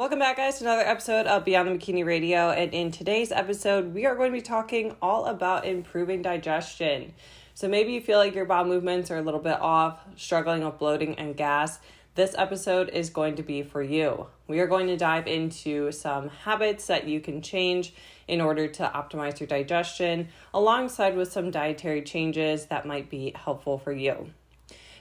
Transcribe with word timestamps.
Welcome 0.00 0.20
back, 0.20 0.38
guys, 0.38 0.56
to 0.56 0.64
another 0.64 0.80
episode 0.80 1.26
of 1.26 1.44
Beyond 1.44 1.68
the 1.68 1.74
Bikini 1.74 2.06
Radio. 2.06 2.48
And 2.48 2.72
in 2.72 2.90
today's 2.90 3.30
episode, 3.30 3.92
we 3.92 4.06
are 4.06 4.14
going 4.14 4.32
to 4.32 4.38
be 4.38 4.40
talking 4.40 4.96
all 5.02 5.26
about 5.26 5.66
improving 5.66 6.22
digestion. 6.22 7.12
So 7.52 7.68
maybe 7.68 7.92
you 7.92 8.00
feel 8.00 8.16
like 8.16 8.34
your 8.34 8.46
bowel 8.46 8.64
movements 8.64 9.10
are 9.10 9.18
a 9.18 9.22
little 9.22 9.40
bit 9.40 9.60
off, 9.60 10.00
struggling 10.16 10.64
with 10.64 10.78
bloating 10.78 11.16
and 11.16 11.36
gas. 11.36 11.80
This 12.14 12.34
episode 12.38 12.88
is 12.88 13.10
going 13.10 13.34
to 13.34 13.42
be 13.42 13.62
for 13.62 13.82
you. 13.82 14.28
We 14.48 14.60
are 14.60 14.66
going 14.66 14.86
to 14.86 14.96
dive 14.96 15.26
into 15.26 15.92
some 15.92 16.30
habits 16.30 16.86
that 16.86 17.06
you 17.06 17.20
can 17.20 17.42
change 17.42 17.92
in 18.26 18.40
order 18.40 18.68
to 18.68 18.90
optimize 18.94 19.38
your 19.38 19.48
digestion, 19.48 20.28
alongside 20.54 21.14
with 21.14 21.30
some 21.30 21.50
dietary 21.50 22.00
changes 22.00 22.64
that 22.68 22.86
might 22.86 23.10
be 23.10 23.34
helpful 23.36 23.76
for 23.76 23.92
you. 23.92 24.30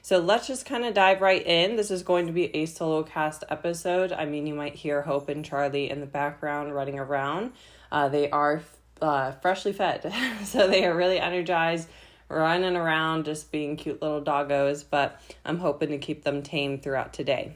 So 0.10 0.18
let's 0.18 0.48
just 0.48 0.66
kind 0.66 0.86
of 0.86 0.96
dive 0.96 1.22
right 1.22 1.46
in. 1.46 1.76
This 1.76 1.92
is 1.92 2.02
going 2.02 2.26
to 2.26 2.34
be 2.34 2.46
a 2.56 2.66
solo 2.66 3.04
cast 3.04 3.44
episode. 3.48 4.12
I 4.12 4.26
mean, 4.26 4.48
you 4.48 4.56
might 4.56 4.74
hear 4.74 5.04
Hope 5.04 5.30
and 5.30 5.46
Charlie 5.46 5.88
in 5.88 6.00
the 6.00 6.08
background 6.08 6.74
running 6.74 6.98
around. 6.98 7.52
Uh, 7.92 8.10
they 8.10 8.28
are 8.32 8.64
uh, 9.04 9.34
freshly 9.34 9.72
fed, 9.72 10.12
so 10.46 10.68
they 10.68 10.84
are 10.84 10.96
really 10.96 11.20
energized, 11.20 11.90
running 12.28 12.76
around, 12.76 13.26
just 13.26 13.52
being 13.52 13.76
cute 13.76 14.02
little 14.02 14.20
doggos. 14.20 14.84
But 14.90 15.22
I'm 15.46 15.60
hoping 15.60 15.90
to 15.90 16.00
keep 16.00 16.24
them 16.24 16.42
tame 16.42 16.80
throughout 16.80 17.14
today. 17.14 17.54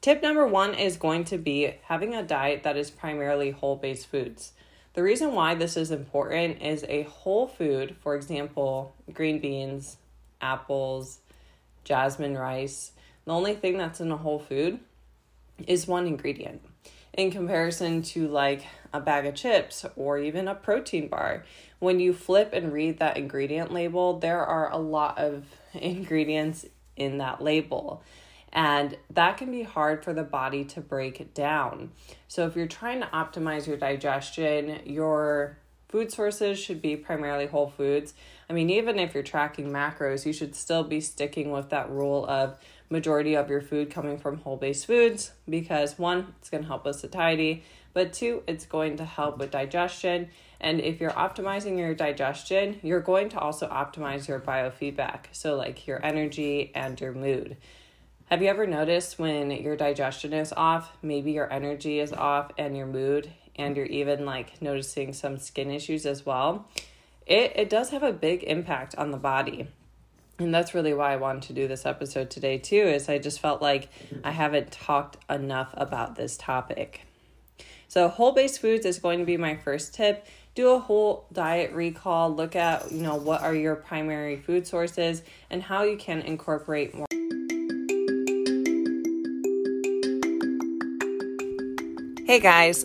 Tip 0.00 0.22
number 0.22 0.46
one 0.46 0.74
is 0.74 0.96
going 0.96 1.24
to 1.24 1.38
be 1.38 1.74
having 1.82 2.14
a 2.14 2.22
diet 2.22 2.62
that 2.62 2.76
is 2.76 2.88
primarily 2.88 3.50
whole 3.50 3.74
based 3.74 4.06
foods. 4.06 4.52
The 4.94 5.02
reason 5.02 5.32
why 5.32 5.56
this 5.56 5.76
is 5.76 5.90
important 5.90 6.62
is 6.62 6.84
a 6.88 7.02
whole 7.02 7.48
food, 7.48 7.96
for 8.00 8.14
example, 8.14 8.94
green 9.12 9.40
beans, 9.40 9.96
apples, 10.40 11.18
jasmine 11.88 12.36
rice. 12.36 12.92
The 13.24 13.32
only 13.32 13.54
thing 13.54 13.78
that's 13.78 14.00
in 14.00 14.12
a 14.12 14.16
whole 14.16 14.38
food 14.38 14.78
is 15.66 15.88
one 15.88 16.06
ingredient 16.06 16.62
in 17.14 17.30
comparison 17.30 18.02
to 18.02 18.28
like 18.28 18.64
a 18.92 19.00
bag 19.00 19.26
of 19.26 19.34
chips 19.34 19.86
or 19.96 20.18
even 20.18 20.46
a 20.46 20.54
protein 20.54 21.08
bar. 21.08 21.44
When 21.78 21.98
you 21.98 22.12
flip 22.12 22.50
and 22.52 22.72
read 22.72 22.98
that 22.98 23.16
ingredient 23.16 23.72
label, 23.72 24.18
there 24.18 24.44
are 24.44 24.70
a 24.70 24.76
lot 24.76 25.18
of 25.18 25.46
ingredients 25.72 26.66
in 26.96 27.18
that 27.18 27.42
label. 27.42 28.02
And 28.52 28.96
that 29.10 29.36
can 29.36 29.50
be 29.50 29.62
hard 29.62 30.04
for 30.04 30.12
the 30.12 30.22
body 30.22 30.64
to 30.66 30.80
break 30.80 31.34
down. 31.34 31.90
So, 32.28 32.46
if 32.46 32.56
you're 32.56 32.66
trying 32.66 33.00
to 33.00 33.06
optimize 33.08 33.66
your 33.66 33.76
digestion, 33.76 34.80
your 34.86 35.58
food 35.88 36.12
sources 36.12 36.58
should 36.58 36.82
be 36.82 36.96
primarily 36.96 37.46
whole 37.46 37.70
foods. 37.70 38.14
I 38.48 38.52
mean, 38.52 38.70
even 38.70 38.98
if 38.98 39.14
you're 39.14 39.22
tracking 39.22 39.70
macros, 39.70 40.26
you 40.26 40.32
should 40.32 40.54
still 40.54 40.84
be 40.84 41.00
sticking 41.00 41.50
with 41.50 41.70
that 41.70 41.90
rule 41.90 42.26
of 42.26 42.58
majority 42.90 43.34
of 43.36 43.50
your 43.50 43.60
food 43.60 43.90
coming 43.90 44.18
from 44.18 44.38
whole 44.38 44.56
based 44.56 44.86
foods 44.86 45.32
because 45.48 45.98
one, 45.98 46.34
it's 46.40 46.50
going 46.50 46.62
to 46.62 46.68
help 46.68 46.84
with 46.84 46.96
satiety, 46.96 47.62
but 47.92 48.12
two, 48.12 48.42
it's 48.46 48.66
going 48.66 48.96
to 48.96 49.04
help 49.04 49.38
with 49.38 49.50
digestion. 49.50 50.28
And 50.60 50.80
if 50.80 51.00
you're 51.00 51.10
optimizing 51.10 51.78
your 51.78 51.94
digestion, 51.94 52.80
you're 52.82 53.00
going 53.00 53.28
to 53.30 53.38
also 53.38 53.68
optimize 53.68 54.26
your 54.26 54.40
biofeedback. 54.40 55.26
So, 55.32 55.56
like 55.56 55.86
your 55.86 56.04
energy 56.04 56.72
and 56.74 57.00
your 57.00 57.12
mood. 57.12 57.56
Have 58.26 58.42
you 58.42 58.48
ever 58.48 58.66
noticed 58.66 59.18
when 59.18 59.50
your 59.50 59.74
digestion 59.74 60.34
is 60.34 60.52
off, 60.52 60.92
maybe 61.00 61.32
your 61.32 61.50
energy 61.50 61.98
is 61.98 62.12
off 62.12 62.50
and 62.58 62.76
your 62.76 62.86
mood, 62.86 63.30
and 63.58 63.76
you're 63.76 63.86
even 63.86 64.24
like 64.24 64.62
noticing 64.62 65.12
some 65.12 65.36
skin 65.36 65.70
issues 65.70 66.06
as 66.06 66.24
well? 66.24 66.68
it, 67.28 67.52
it 67.54 67.70
does 67.70 67.90
have 67.90 68.02
a 68.02 68.12
big 68.12 68.42
impact 68.44 68.94
on 68.96 69.10
the 69.10 69.18
body 69.18 69.68
and 70.38 70.54
that's 70.54 70.72
really 70.72 70.94
why 70.94 71.12
I 71.12 71.16
wanted 71.16 71.42
to 71.44 71.52
do 71.52 71.68
this 71.68 71.84
episode 71.84 72.30
today 72.30 72.58
too 72.58 72.76
is 72.76 73.08
I 73.08 73.18
just 73.18 73.40
felt 73.40 73.60
like 73.60 73.88
I 74.22 74.30
haven't 74.30 74.70
talked 74.70 75.16
enough 75.28 75.70
about 75.74 76.14
this 76.14 76.36
topic. 76.36 77.00
So 77.88 78.08
whole 78.08 78.32
based 78.32 78.60
foods 78.60 78.86
is 78.86 79.00
going 79.00 79.18
to 79.18 79.24
be 79.24 79.36
my 79.36 79.56
first 79.56 79.94
tip. 79.94 80.26
Do 80.54 80.70
a 80.70 80.78
whole 80.78 81.26
diet 81.32 81.72
recall, 81.72 82.32
look 82.32 82.54
at, 82.54 82.92
you 82.92 83.02
know, 83.02 83.16
what 83.16 83.42
are 83.42 83.54
your 83.54 83.74
primary 83.74 84.36
food 84.36 84.64
sources 84.66 85.22
and 85.50 85.60
how 85.60 85.82
you 85.82 85.96
can 85.96 86.20
incorporate 86.20 86.94
more 86.94 87.06
Hey 92.26 92.40
guys, 92.40 92.84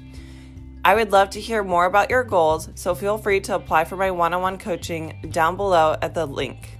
I 0.83 0.95
would 0.95 1.11
love 1.11 1.29
to 1.31 1.39
hear 1.39 1.63
more 1.63 1.85
about 1.85 2.09
your 2.09 2.23
goals, 2.23 2.67
so 2.73 2.95
feel 2.95 3.19
free 3.19 3.39
to 3.41 3.53
apply 3.53 3.85
for 3.85 3.95
my 3.97 4.09
one 4.09 4.33
on 4.33 4.41
one 4.41 4.57
coaching 4.57 5.29
down 5.29 5.55
below 5.55 5.95
at 6.01 6.15
the 6.15 6.25
link. 6.25 6.75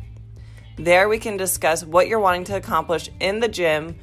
There, 0.78 1.08
we 1.08 1.20
can 1.20 1.38
discuss 1.38 1.86
what 1.86 2.08
you're 2.08 2.20
wanting 2.20 2.46
to 2.46 2.56
accomplish 2.56 3.12
in 3.20 3.42
the 3.42 3.48
gym, 3.48 4.00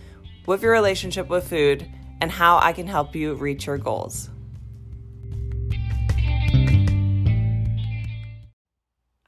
with 0.47 0.63
your 0.63 0.71
relationship 0.71 1.29
with 1.29 1.49
food, 1.49 1.85
and 2.21 2.31
how 2.31 2.59
I 2.59 2.73
can 2.73 2.87
help 2.87 3.17
you 3.17 3.35
reach 3.35 3.67
your 3.67 3.77
goals. 3.77 4.31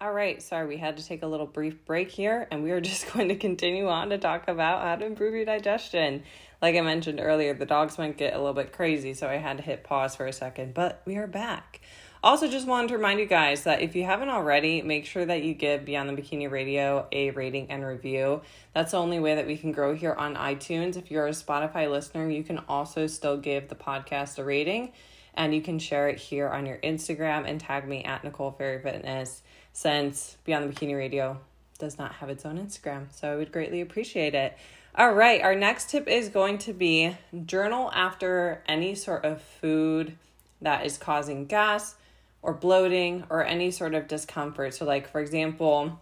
All 0.00 0.12
right, 0.12 0.40
sorry, 0.40 0.68
we 0.68 0.76
had 0.76 0.96
to 0.98 1.04
take 1.04 1.24
a 1.24 1.26
little 1.26 1.46
brief 1.46 1.84
break 1.84 2.12
here, 2.12 2.46
and 2.52 2.62
we 2.62 2.70
are 2.70 2.80
just 2.92 3.12
going 3.12 3.28
to 3.28 3.34
continue 3.34 3.88
on 3.88 4.10
to 4.10 4.18
talk 4.18 4.46
about 4.46 4.82
how 4.82 4.94
to 4.94 5.04
improve 5.04 5.34
your 5.34 5.44
digestion 5.44 6.22
like 6.62 6.76
I 6.76 6.80
mentioned 6.80 7.20
earlier, 7.20 7.54
the 7.54 7.66
dogs 7.66 7.98
might 7.98 8.16
get 8.16 8.34
a 8.34 8.38
little 8.38 8.54
bit 8.54 8.72
crazy, 8.72 9.14
so 9.14 9.28
I 9.28 9.36
had 9.36 9.56
to 9.56 9.62
hit 9.62 9.84
pause 9.84 10.16
for 10.16 10.26
a 10.26 10.32
second, 10.32 10.74
but 10.74 11.02
we 11.04 11.16
are 11.16 11.26
back. 11.26 11.80
Also, 12.22 12.48
just 12.48 12.66
wanted 12.66 12.88
to 12.88 12.96
remind 12.96 13.18
you 13.18 13.24
guys 13.24 13.64
that 13.64 13.80
if 13.80 13.96
you 13.96 14.04
haven't 14.04 14.28
already, 14.28 14.82
make 14.82 15.06
sure 15.06 15.24
that 15.24 15.42
you 15.42 15.54
give 15.54 15.86
Beyond 15.86 16.10
the 16.10 16.20
Bikini 16.20 16.50
Radio 16.50 17.06
a 17.12 17.30
rating 17.30 17.70
and 17.70 17.82
review. 17.82 18.42
That's 18.74 18.90
the 18.90 18.98
only 18.98 19.18
way 19.18 19.36
that 19.36 19.46
we 19.46 19.56
can 19.56 19.72
grow 19.72 19.94
here 19.94 20.12
on 20.12 20.34
iTunes. 20.34 20.98
If 20.98 21.10
you're 21.10 21.26
a 21.26 21.30
Spotify 21.30 21.90
listener, 21.90 22.28
you 22.28 22.44
can 22.44 22.58
also 22.68 23.06
still 23.06 23.38
give 23.38 23.68
the 23.68 23.74
podcast 23.74 24.38
a 24.38 24.44
rating 24.44 24.92
and 25.32 25.54
you 25.54 25.62
can 25.62 25.78
share 25.78 26.10
it 26.10 26.18
here 26.18 26.50
on 26.50 26.66
your 26.66 26.76
Instagram 26.78 27.48
and 27.48 27.58
tag 27.58 27.88
me 27.88 28.04
at 28.04 28.22
Nicole 28.22 28.50
Ferry 28.50 28.82
Fitness 28.82 29.42
since 29.72 30.36
Beyond 30.44 30.68
the 30.68 30.74
Bikini 30.74 30.94
Radio 30.94 31.40
does 31.78 31.96
not 31.98 32.12
have 32.16 32.28
its 32.28 32.44
own 32.44 32.58
Instagram. 32.58 33.06
So 33.12 33.32
I 33.32 33.36
would 33.36 33.50
greatly 33.50 33.80
appreciate 33.80 34.34
it. 34.34 34.58
All 34.96 35.12
right, 35.12 35.40
our 35.40 35.54
next 35.54 35.90
tip 35.90 36.08
is 36.08 36.30
going 36.30 36.58
to 36.58 36.72
be 36.72 37.16
journal 37.46 37.92
after 37.94 38.60
any 38.66 38.96
sort 38.96 39.24
of 39.24 39.40
food 39.40 40.16
that 40.60 40.84
is 40.84 40.98
causing 40.98 41.46
gas 41.46 41.94
or 42.42 42.52
bloating 42.52 43.22
or 43.30 43.44
any 43.44 43.70
sort 43.70 43.94
of 43.94 44.08
discomfort. 44.08 44.74
So 44.74 44.84
like 44.84 45.08
for 45.08 45.20
example, 45.20 46.00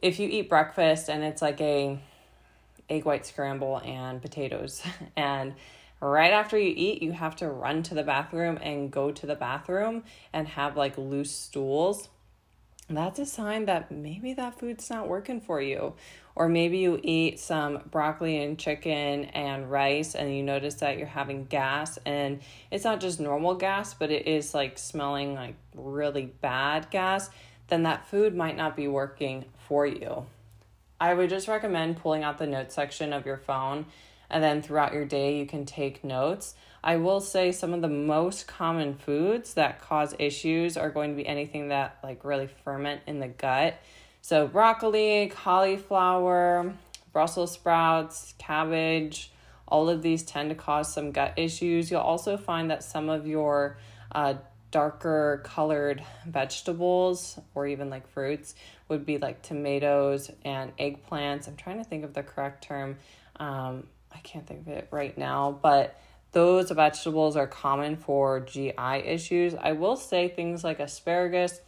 if 0.00 0.18
you 0.18 0.30
eat 0.30 0.48
breakfast 0.48 1.10
and 1.10 1.22
it's 1.22 1.42
like 1.42 1.60
a 1.60 1.98
egg 2.88 3.04
white 3.04 3.26
scramble 3.26 3.82
and 3.84 4.22
potatoes 4.22 4.82
and 5.16 5.54
right 6.00 6.32
after 6.32 6.56
you 6.56 6.72
eat 6.76 7.02
you 7.02 7.10
have 7.10 7.34
to 7.34 7.48
run 7.48 7.82
to 7.82 7.94
the 7.94 8.02
bathroom 8.02 8.58
and 8.62 8.92
go 8.92 9.10
to 9.10 9.26
the 9.26 9.34
bathroom 9.34 10.04
and 10.32 10.46
have 10.46 10.76
like 10.76 10.96
loose 10.96 11.32
stools 11.32 12.08
that's 12.88 13.18
a 13.18 13.26
sign 13.26 13.64
that 13.66 13.90
maybe 13.90 14.34
that 14.34 14.58
food's 14.58 14.88
not 14.90 15.08
working 15.08 15.40
for 15.40 15.60
you. 15.60 15.94
Or 16.36 16.48
maybe 16.48 16.78
you 16.78 17.00
eat 17.02 17.40
some 17.40 17.80
broccoli 17.90 18.42
and 18.42 18.58
chicken 18.58 19.24
and 19.24 19.70
rice 19.70 20.14
and 20.14 20.34
you 20.36 20.42
notice 20.42 20.74
that 20.74 20.98
you're 20.98 21.06
having 21.06 21.46
gas 21.46 21.98
and 22.04 22.40
it's 22.70 22.84
not 22.84 23.00
just 23.00 23.18
normal 23.18 23.54
gas, 23.54 23.94
but 23.94 24.10
it 24.10 24.28
is 24.28 24.54
like 24.54 24.78
smelling 24.78 25.34
like 25.34 25.56
really 25.74 26.26
bad 26.26 26.90
gas, 26.90 27.30
then 27.68 27.84
that 27.84 28.06
food 28.06 28.36
might 28.36 28.56
not 28.56 28.76
be 28.76 28.86
working 28.86 29.46
for 29.66 29.86
you. 29.86 30.26
I 31.00 31.14
would 31.14 31.30
just 31.30 31.48
recommend 31.48 31.96
pulling 31.96 32.22
out 32.22 32.38
the 32.38 32.46
notes 32.46 32.74
section 32.74 33.12
of 33.12 33.26
your 33.26 33.38
phone 33.38 33.86
And 34.30 34.42
then 34.42 34.62
throughout 34.62 34.92
your 34.92 35.04
day, 35.04 35.38
you 35.38 35.46
can 35.46 35.64
take 35.64 36.04
notes. 36.04 36.54
I 36.86 36.98
will 36.98 37.20
say 37.20 37.50
some 37.50 37.74
of 37.74 37.82
the 37.82 37.88
most 37.88 38.46
common 38.46 38.94
foods 38.94 39.54
that 39.54 39.82
cause 39.82 40.14
issues 40.20 40.76
are 40.76 40.88
going 40.88 41.10
to 41.10 41.16
be 41.16 41.26
anything 41.26 41.70
that 41.70 41.98
like 42.04 42.24
really 42.24 42.46
ferment 42.46 43.00
in 43.08 43.18
the 43.18 43.26
gut. 43.26 43.74
So, 44.22 44.46
broccoli, 44.46 45.32
cauliflower, 45.34 46.72
Brussels 47.12 47.50
sprouts, 47.50 48.34
cabbage, 48.38 49.32
all 49.66 49.88
of 49.88 50.00
these 50.00 50.22
tend 50.22 50.50
to 50.50 50.54
cause 50.54 50.94
some 50.94 51.10
gut 51.10 51.32
issues. 51.36 51.90
You'll 51.90 52.02
also 52.02 52.36
find 52.36 52.70
that 52.70 52.84
some 52.84 53.08
of 53.08 53.26
your 53.26 53.78
uh, 54.12 54.34
darker 54.70 55.42
colored 55.42 56.04
vegetables 56.24 57.36
or 57.56 57.66
even 57.66 57.90
like 57.90 58.06
fruits 58.06 58.54
would 58.88 59.04
be 59.04 59.18
like 59.18 59.42
tomatoes 59.42 60.30
and 60.44 60.76
eggplants. 60.76 61.48
I'm 61.48 61.56
trying 61.56 61.78
to 61.78 61.84
think 61.84 62.04
of 62.04 62.14
the 62.14 62.22
correct 62.22 62.62
term. 62.62 62.98
Um, 63.40 63.88
I 64.12 64.18
can't 64.18 64.46
think 64.46 64.60
of 64.60 64.68
it 64.68 64.86
right 64.92 65.18
now, 65.18 65.58
but 65.60 65.98
those 66.36 66.70
vegetables 66.70 67.34
are 67.34 67.46
common 67.46 67.96
for 67.96 68.40
GI 68.40 69.02
issues. 69.06 69.54
I 69.54 69.72
will 69.72 69.96
say 69.96 70.28
things 70.28 70.62
like 70.62 70.80
asparagus, 70.80 71.62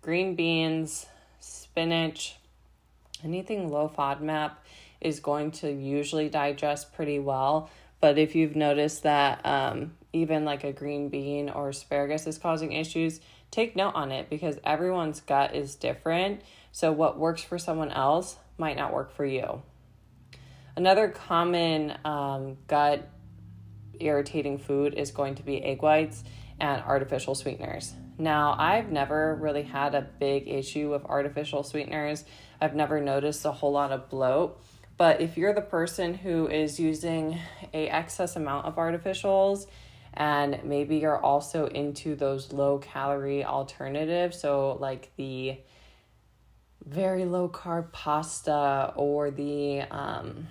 green 0.00 0.34
beans, 0.34 1.04
spinach, 1.38 2.36
anything 3.22 3.68
low 3.68 3.92
FODMAP 3.94 4.52
is 5.02 5.20
going 5.20 5.50
to 5.50 5.70
usually 5.70 6.30
digest 6.30 6.94
pretty 6.94 7.18
well. 7.18 7.68
But 8.00 8.16
if 8.16 8.34
you've 8.34 8.56
noticed 8.56 9.02
that 9.02 9.44
um, 9.44 9.92
even 10.14 10.46
like 10.46 10.64
a 10.64 10.72
green 10.72 11.10
bean 11.10 11.50
or 11.50 11.68
asparagus 11.68 12.26
is 12.26 12.38
causing 12.38 12.72
issues, 12.72 13.20
take 13.50 13.76
note 13.76 13.94
on 13.94 14.12
it 14.12 14.30
because 14.30 14.58
everyone's 14.64 15.20
gut 15.20 15.54
is 15.54 15.74
different. 15.74 16.40
So, 16.72 16.90
what 16.90 17.18
works 17.18 17.42
for 17.42 17.58
someone 17.58 17.90
else 17.90 18.36
might 18.56 18.78
not 18.78 18.94
work 18.94 19.14
for 19.14 19.26
you. 19.26 19.60
Another 20.74 21.08
common 21.08 21.98
um, 22.02 22.56
gut 22.66 23.10
irritating 24.00 24.58
food 24.58 24.94
is 24.94 25.10
going 25.10 25.34
to 25.36 25.42
be 25.42 25.62
egg 25.62 25.82
whites 25.82 26.24
and 26.60 26.82
artificial 26.82 27.34
sweeteners. 27.34 27.94
Now, 28.18 28.56
I've 28.58 28.90
never 28.90 29.34
really 29.34 29.62
had 29.62 29.94
a 29.94 30.02
big 30.02 30.48
issue 30.48 30.90
with 30.90 31.04
artificial 31.04 31.62
sweeteners. 31.62 32.24
I've 32.60 32.74
never 32.74 33.00
noticed 33.00 33.44
a 33.44 33.52
whole 33.52 33.72
lot 33.72 33.92
of 33.92 34.08
bloat. 34.08 34.58
But 34.96 35.20
if 35.20 35.36
you're 35.36 35.52
the 35.52 35.60
person 35.60 36.14
who 36.14 36.48
is 36.48 36.80
using 36.80 37.38
a 37.74 37.88
excess 37.88 38.36
amount 38.36 38.66
of 38.66 38.76
artificials 38.76 39.66
and 40.14 40.60
maybe 40.64 40.96
you're 40.96 41.20
also 41.22 41.66
into 41.66 42.16
those 42.16 42.52
low 42.52 42.78
calorie 42.78 43.44
alternatives, 43.44 44.40
so 44.40 44.78
like 44.80 45.12
the 45.16 45.58
very 46.86 47.26
low 47.26 47.48
carb 47.48 47.92
pasta 47.92 48.92
or 48.96 49.30
the 49.30 49.82
um 49.90 50.46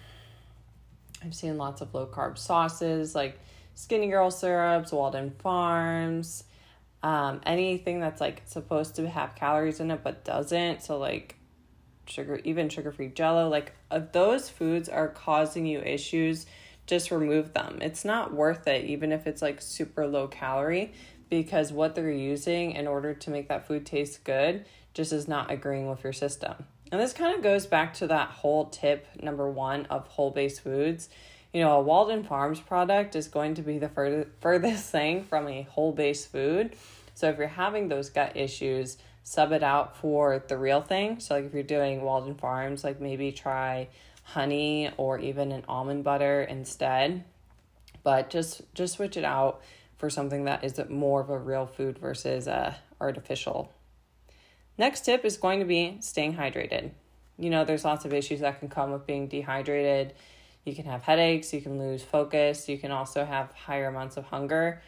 I've 1.26 1.34
seen 1.34 1.58
lots 1.58 1.82
of 1.82 1.94
low 1.94 2.06
carb 2.06 2.38
sauces 2.38 3.16
like 3.16 3.40
Skinny 3.74 4.08
Girl 4.08 4.30
syrups, 4.30 4.92
Walden 4.92 5.32
Farms, 5.40 6.44
um, 7.02 7.42
anything 7.46 8.00
that's 8.00 8.22
like 8.22 8.44
supposed 8.46 8.96
to 8.98 9.10
have 9.10 9.36
calories 9.36 9.80
in 9.80 9.90
it 9.92 10.02
but 10.04 10.24
doesn't. 10.24 10.84
So 10.84 10.98
like 11.00 11.36
sugar, 12.06 12.40
even 12.44 12.70
sugar 12.70 12.92
free 12.92 13.10
jello, 13.10 13.50
like 13.50 13.74
if 13.92 14.12
those 14.12 14.50
foods 14.50 14.88
are 14.88 15.08
causing 15.08 15.66
you 15.66 15.80
issues, 15.80 16.46
just 16.86 17.10
remove 17.10 17.54
them. 17.54 17.80
It's 17.82 18.06
not 18.06 18.32
worth 18.32 18.68
it, 18.68 18.86
even 18.86 19.12
if 19.12 19.26
it's 19.26 19.42
like 19.42 19.62
super 19.62 20.06
low 20.06 20.28
calorie, 20.28 20.94
because 21.30 21.74
what 21.74 21.96
they're 21.96 22.12
using 22.12 22.74
in 22.74 22.86
order 22.86 23.16
to 23.16 23.30
make 23.32 23.50
that 23.50 23.66
food 23.66 23.86
taste 23.86 24.24
good 24.24 24.66
just 24.94 25.12
is 25.12 25.28
not 25.28 25.50
agreeing 25.50 25.90
with 25.90 26.04
your 26.04 26.14
system. 26.14 26.68
And 26.92 27.02
this 27.02 27.14
kind 27.14 27.36
of 27.36 27.42
goes 27.42 27.66
back 27.66 27.94
to 27.96 28.08
that 28.08 28.30
whole 28.30 28.66
tip 28.66 29.08
number 29.22 29.50
one 29.50 29.86
of 29.88 30.08
whole 30.08 30.32
based 30.32 30.62
foods. 30.62 31.10
You 31.54 31.62
know, 31.62 31.74
a 31.78 31.82
Walden 31.82 32.24
Farms 32.24 32.60
product 32.60 33.16
is 33.16 33.28
going 33.28 33.56
to 33.56 33.62
be 33.62 33.78
the 33.78 33.90
fur- 33.90 34.28
furthest 34.42 34.90
thing 34.92 35.24
from 35.24 35.48
a 35.48 35.64
whole 35.64 35.92
based 35.92 36.32
food. 36.32 36.76
So 37.14 37.30
if 37.30 37.38
you're 37.38 37.48
having 37.48 37.88
those 37.88 38.10
gut 38.10 38.36
issues, 38.36 38.98
sub 39.24 39.52
it 39.52 39.64
out 39.64 39.98
for 39.98 40.44
the 40.48 40.58
real 40.58 40.82
thing. 40.82 41.20
So 41.20 41.36
like 41.36 41.46
if 41.46 41.54
you're 41.54 41.64
doing 41.64 42.02
Walden 42.02 42.36
Farms, 42.36 42.84
like 42.84 43.02
maybe 43.02 43.32
try 43.32 43.88
honey 44.24 44.92
or 44.98 45.20
even 45.20 45.52
an 45.52 45.64
almond 45.68 46.04
butter 46.04 46.44
instead. 46.44 47.24
But 48.04 48.30
just 48.30 48.62
just 48.76 48.96
switch 48.96 49.18
it 49.18 49.24
out 49.24 49.62
for 49.98 50.10
something 50.10 50.46
that 50.46 50.64
is 50.64 50.80
more 50.90 51.22
of 51.22 51.30
a 51.30 51.40
real 51.40 51.66
food 51.66 51.98
versus 51.98 52.48
a 52.48 52.78
artificial. 53.02 53.72
Next 54.78 55.02
tip 55.02 55.24
is 55.24 55.38
going 55.38 55.60
to 55.60 55.66
be 55.66 55.98
staying 56.02 56.36
hydrated. 56.36 56.92
You 57.38 57.50
know, 57.50 57.66
there's 57.66 57.86
lots 57.86 58.06
of 58.06 58.14
issues 58.14 58.42
that 58.42 58.60
can 58.60 58.70
come 58.70 58.92
with 58.92 59.06
being 59.06 59.28
dehydrated. 59.28 60.14
You 60.66 60.76
can 60.76 60.86
have 60.86 61.04
headaches, 61.04 61.54
you 61.54 61.62
can 61.62 61.78
lose 61.78 62.02
focus, 62.02 62.68
you 62.68 62.78
can 62.78 62.92
also 62.92 63.24
have 63.24 63.52
higher 63.54 63.88
amounts 63.88 64.18
of 64.18 64.26
hunger. 64.26 64.82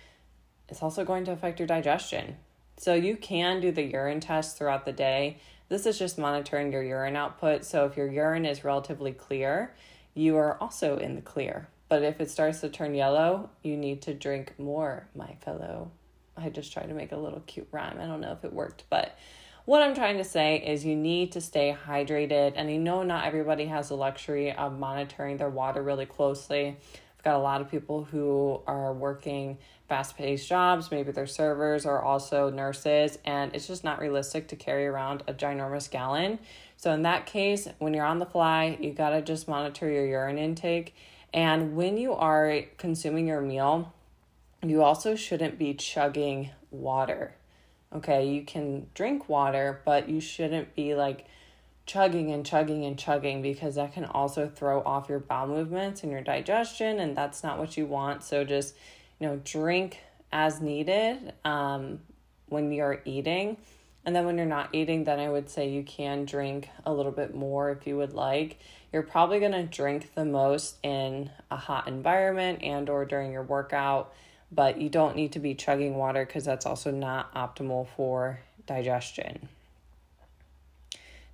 It's 0.69 0.81
also 0.81 1.05
going 1.05 1.25
to 1.25 1.31
affect 1.31 1.59
your 1.59 1.67
digestion. 1.67 2.37
So 2.77 2.93
you 2.93 3.15
can 3.15 3.61
do 3.61 3.71
the 3.71 3.83
urine 3.83 4.19
test 4.19 4.57
throughout 4.57 4.85
the 4.85 4.91
day. 4.91 5.37
This 5.69 5.85
is 5.85 5.97
just 5.99 6.17
monitoring 6.17 6.71
your 6.71 6.83
urine 6.83 7.15
output. 7.15 7.65
So 7.65 7.85
if 7.85 7.95
your 7.95 8.11
urine 8.11 8.45
is 8.45 8.63
relatively 8.63 9.11
clear, 9.11 9.73
you 10.13 10.35
are 10.37 10.57
also 10.61 10.97
in 10.97 11.15
the 11.15 11.21
clear. 11.21 11.67
But 11.89 12.03
if 12.03 12.19
it 12.19 12.29
starts 12.29 12.61
to 12.61 12.69
turn 12.69 12.95
yellow, 12.95 13.49
you 13.63 13.77
need 13.77 14.01
to 14.03 14.13
drink 14.13 14.53
more, 14.57 15.07
my 15.15 15.35
fellow. 15.41 15.91
I 16.35 16.49
just 16.49 16.73
tried 16.73 16.87
to 16.87 16.93
make 16.93 17.11
a 17.11 17.17
little 17.17 17.41
cute 17.41 17.67
rhyme. 17.71 17.97
I 17.99 18.05
don't 18.05 18.21
know 18.21 18.33
if 18.33 18.43
it 18.43 18.53
worked, 18.53 18.83
but 18.89 19.17
what 19.67 19.81
I'm 19.81 19.93
trying 19.93 20.15
to 20.17 20.23
say 20.23 20.63
is 20.65 20.85
you 20.85 20.95
need 20.95 21.33
to 21.33 21.41
stay 21.41 21.75
hydrated. 21.85 22.53
And 22.55 22.71
you 22.71 22.79
know, 22.79 23.03
not 23.03 23.25
everybody 23.25 23.65
has 23.65 23.89
the 23.89 23.97
luxury 23.97 24.53
of 24.53 24.79
monitoring 24.79 25.35
their 25.35 25.49
water 25.49 25.83
really 25.83 26.05
closely. 26.05 26.77
I've 27.17 27.23
got 27.25 27.35
a 27.35 27.39
lot 27.39 27.59
of 27.59 27.69
people 27.69 28.05
who 28.05 28.61
are 28.65 28.93
working 28.93 29.57
fast 29.89 30.15
paced 30.15 30.47
jobs, 30.47 30.89
maybe 30.89 31.11
they're 31.11 31.27
servers 31.27 31.85
or 31.85 32.01
also 32.01 32.49
nurses, 32.49 33.19
and 33.25 33.53
it's 33.53 33.67
just 33.67 33.83
not 33.83 33.99
realistic 33.99 34.47
to 34.47 34.55
carry 34.55 34.85
around 34.87 35.23
a 35.27 35.33
ginormous 35.33 35.91
gallon. 35.91 36.39
So, 36.77 36.93
in 36.93 37.01
that 37.01 37.25
case, 37.25 37.67
when 37.79 37.93
you're 37.93 38.05
on 38.05 38.19
the 38.19 38.25
fly, 38.25 38.77
you 38.79 38.93
gotta 38.93 39.21
just 39.21 39.49
monitor 39.49 39.91
your 39.91 40.05
urine 40.05 40.37
intake. 40.37 40.95
And 41.33 41.75
when 41.75 41.97
you 41.97 42.13
are 42.13 42.61
consuming 42.77 43.27
your 43.27 43.41
meal, 43.41 43.93
you 44.63 44.81
also 44.81 45.15
shouldn't 45.15 45.59
be 45.59 45.73
chugging 45.73 46.51
water. 46.71 47.36
Okay, 47.93 48.29
you 48.29 48.43
can 48.43 48.87
drink 48.93 49.29
water, 49.29 49.81
but 49.85 50.09
you 50.09 50.19
shouldn't 50.19 50.75
be 50.75 50.93
like 50.93 51.25
chugging 51.85 52.31
and 52.31 52.45
chugging 52.45 52.83
and 52.85 52.99
chugging 52.99 53.41
because 53.41 53.75
that 53.75 53.93
can 53.93 54.05
also 54.05 54.51
throw 54.53 54.81
off 54.81 55.07
your 55.07 55.19
bowel 55.19 55.47
movements 55.47 56.03
and 56.03 56.11
your 56.11 56.21
digestion, 56.21 56.99
and 56.99 57.15
that's 57.15 57.43
not 57.43 57.57
what 57.57 57.77
you 57.77 57.85
want. 57.85 58.23
So, 58.23 58.43
just 58.43 58.75
you 59.19 59.27
know, 59.27 59.41
drink 59.43 59.99
as 60.31 60.61
needed 60.61 61.33
um, 61.45 61.99
when 62.47 62.71
you're 62.71 63.01
eating. 63.05 63.57
And 64.05 64.15
then 64.15 64.25
when 64.25 64.37
you're 64.37 64.45
not 64.45 64.69
eating, 64.73 65.03
then 65.03 65.19
I 65.19 65.29
would 65.29 65.49
say 65.49 65.69
you 65.69 65.83
can 65.83 66.23
drink 66.23 66.69
a 66.85 66.93
little 66.93 67.11
bit 67.11 67.35
more 67.35 67.71
if 67.71 67.85
you 67.85 67.97
would 67.97 68.13
like. 68.13 68.57
You're 68.93 69.03
probably 69.03 69.39
going 69.39 69.51
to 69.51 69.63
drink 69.63 70.13
the 70.15 70.23
most 70.23 70.77
in 70.81 71.29
a 71.51 71.57
hot 71.57 71.89
environment 71.89 72.63
and 72.63 72.89
or 72.89 73.03
during 73.03 73.33
your 73.33 73.43
workout, 73.43 74.13
but 74.51 74.79
you 74.79 74.89
don't 74.89 75.15
need 75.15 75.33
to 75.33 75.39
be 75.39 75.53
chugging 75.53 75.95
water 75.95 76.25
cuz 76.25 76.45
that's 76.45 76.65
also 76.65 76.91
not 76.91 77.33
optimal 77.33 77.87
for 77.95 78.39
digestion. 78.65 79.49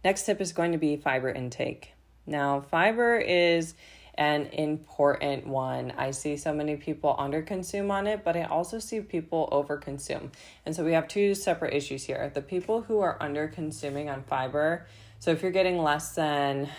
Next 0.03 0.25
tip 0.25 0.41
is 0.41 0.51
going 0.51 0.73
to 0.73 0.77
be 0.77 0.97
fiber 0.97 1.29
intake. 1.29 1.93
Now, 2.25 2.61
fiber 2.61 3.17
is 3.17 3.73
an 4.15 4.45
important 4.47 5.47
one. 5.47 5.91
I 5.97 6.11
see 6.11 6.37
so 6.37 6.53
many 6.53 6.75
people 6.75 7.15
underconsume 7.17 7.89
on 7.91 8.05
it, 8.05 8.23
but 8.23 8.35
I 8.35 8.43
also 8.43 8.79
see 8.79 9.01
people 9.01 9.49
overconsume. 9.51 10.31
And 10.65 10.75
so 10.75 10.83
we 10.83 10.93
have 10.93 11.07
two 11.07 11.33
separate 11.33 11.73
issues 11.73 12.03
here. 12.03 12.31
The 12.33 12.41
people 12.41 12.81
who 12.81 12.99
are 12.99 13.17
underconsuming 13.19 14.11
on 14.11 14.23
fiber, 14.23 14.85
so 15.19 15.31
if 15.31 15.41
you're 15.41 15.51
getting 15.51 15.77
less 15.77 16.13
than 16.15 16.69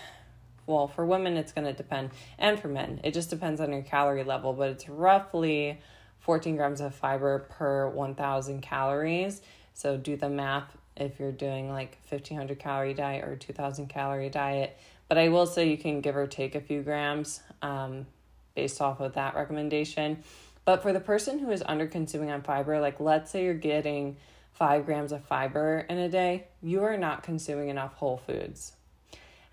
well, 0.67 0.87
for 0.87 1.05
women 1.05 1.37
it's 1.37 1.51
going 1.51 1.67
to 1.67 1.73
depend 1.73 2.09
and 2.39 2.59
for 2.59 2.67
men. 2.67 2.99
It 3.03 3.13
just 3.13 3.29
depends 3.29 3.61
on 3.61 3.71
your 3.71 3.83
calorie 3.83 4.23
level, 4.23 4.53
but 4.53 4.69
it's 4.69 4.89
roughly 4.89 5.79
14 6.25 6.57
grams 6.57 6.81
of 6.81 6.93
fiber 6.93 7.39
per 7.39 7.87
1000 7.89 8.61
calories. 8.61 9.41
So 9.73 9.97
do 9.97 10.17
the 10.17 10.29
math 10.29 10.75
if 10.97 11.19
you're 11.19 11.31
doing 11.31 11.69
like 11.69 11.97
1500 12.09 12.59
calorie 12.59 12.93
diet 12.93 13.23
or 13.25 13.35
2000 13.35 13.87
calorie 13.87 14.29
diet 14.29 14.77
but 15.07 15.17
I 15.17 15.29
will 15.29 15.45
say 15.45 15.69
you 15.69 15.77
can 15.77 16.01
give 16.01 16.15
or 16.15 16.27
take 16.27 16.55
a 16.55 16.61
few 16.61 16.81
grams 16.81 17.41
um, 17.61 18.05
based 18.55 18.81
off 18.81 18.99
of 18.99 19.13
that 19.13 19.35
recommendation. 19.35 20.23
But 20.63 20.81
for 20.81 20.93
the 20.93 20.99
person 20.99 21.37
who 21.37 21.51
is 21.51 21.63
under 21.65 21.85
consuming 21.85 22.31
on 22.31 22.41
fiber, 22.41 22.79
like 22.79 22.99
let's 22.99 23.31
say 23.31 23.43
you're 23.43 23.53
getting 23.53 24.17
five 24.53 24.85
grams 24.85 25.11
of 25.11 25.23
fiber 25.25 25.85
in 25.89 25.97
a 25.97 26.09
day, 26.09 26.45
you 26.63 26.83
are 26.83 26.97
not 26.97 27.23
consuming 27.23 27.69
enough 27.69 27.93
whole 27.93 28.17
foods. 28.17 28.73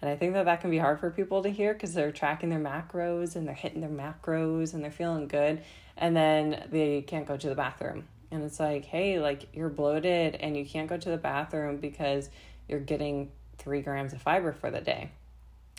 And 0.00 0.10
I 0.10 0.16
think 0.16 0.32
that 0.32 0.46
that 0.46 0.60
can 0.60 0.70
be 0.70 0.78
hard 0.78 1.00
for 1.00 1.10
people 1.10 1.42
to 1.42 1.50
hear 1.50 1.74
because 1.74 1.92
they're 1.92 2.10
tracking 2.12 2.48
their 2.48 2.58
macros 2.58 3.36
and 3.36 3.46
they're 3.46 3.54
hitting 3.54 3.80
their 3.80 3.90
macros 3.90 4.74
and 4.74 4.82
they're 4.82 4.90
feeling 4.90 5.28
good. 5.28 5.62
And 5.96 6.16
then 6.16 6.68
they 6.70 7.02
can't 7.02 7.26
go 7.26 7.36
to 7.36 7.48
the 7.48 7.54
bathroom. 7.54 8.08
And 8.30 8.42
it's 8.42 8.58
like, 8.58 8.86
hey, 8.86 9.18
like 9.18 9.54
you're 9.54 9.68
bloated 9.68 10.36
and 10.36 10.56
you 10.56 10.64
can't 10.64 10.88
go 10.88 10.96
to 10.96 11.10
the 11.10 11.18
bathroom 11.18 11.76
because 11.76 12.30
you're 12.68 12.80
getting 12.80 13.30
three 13.58 13.82
grams 13.82 14.12
of 14.12 14.22
fiber 14.22 14.52
for 14.52 14.70
the 14.70 14.80
day. 14.80 15.10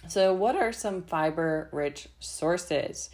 So, 0.07 0.33
what 0.33 0.55
are 0.55 0.71
some 0.71 1.03
fiber 1.03 1.69
rich 1.71 2.09
sources? 2.19 3.09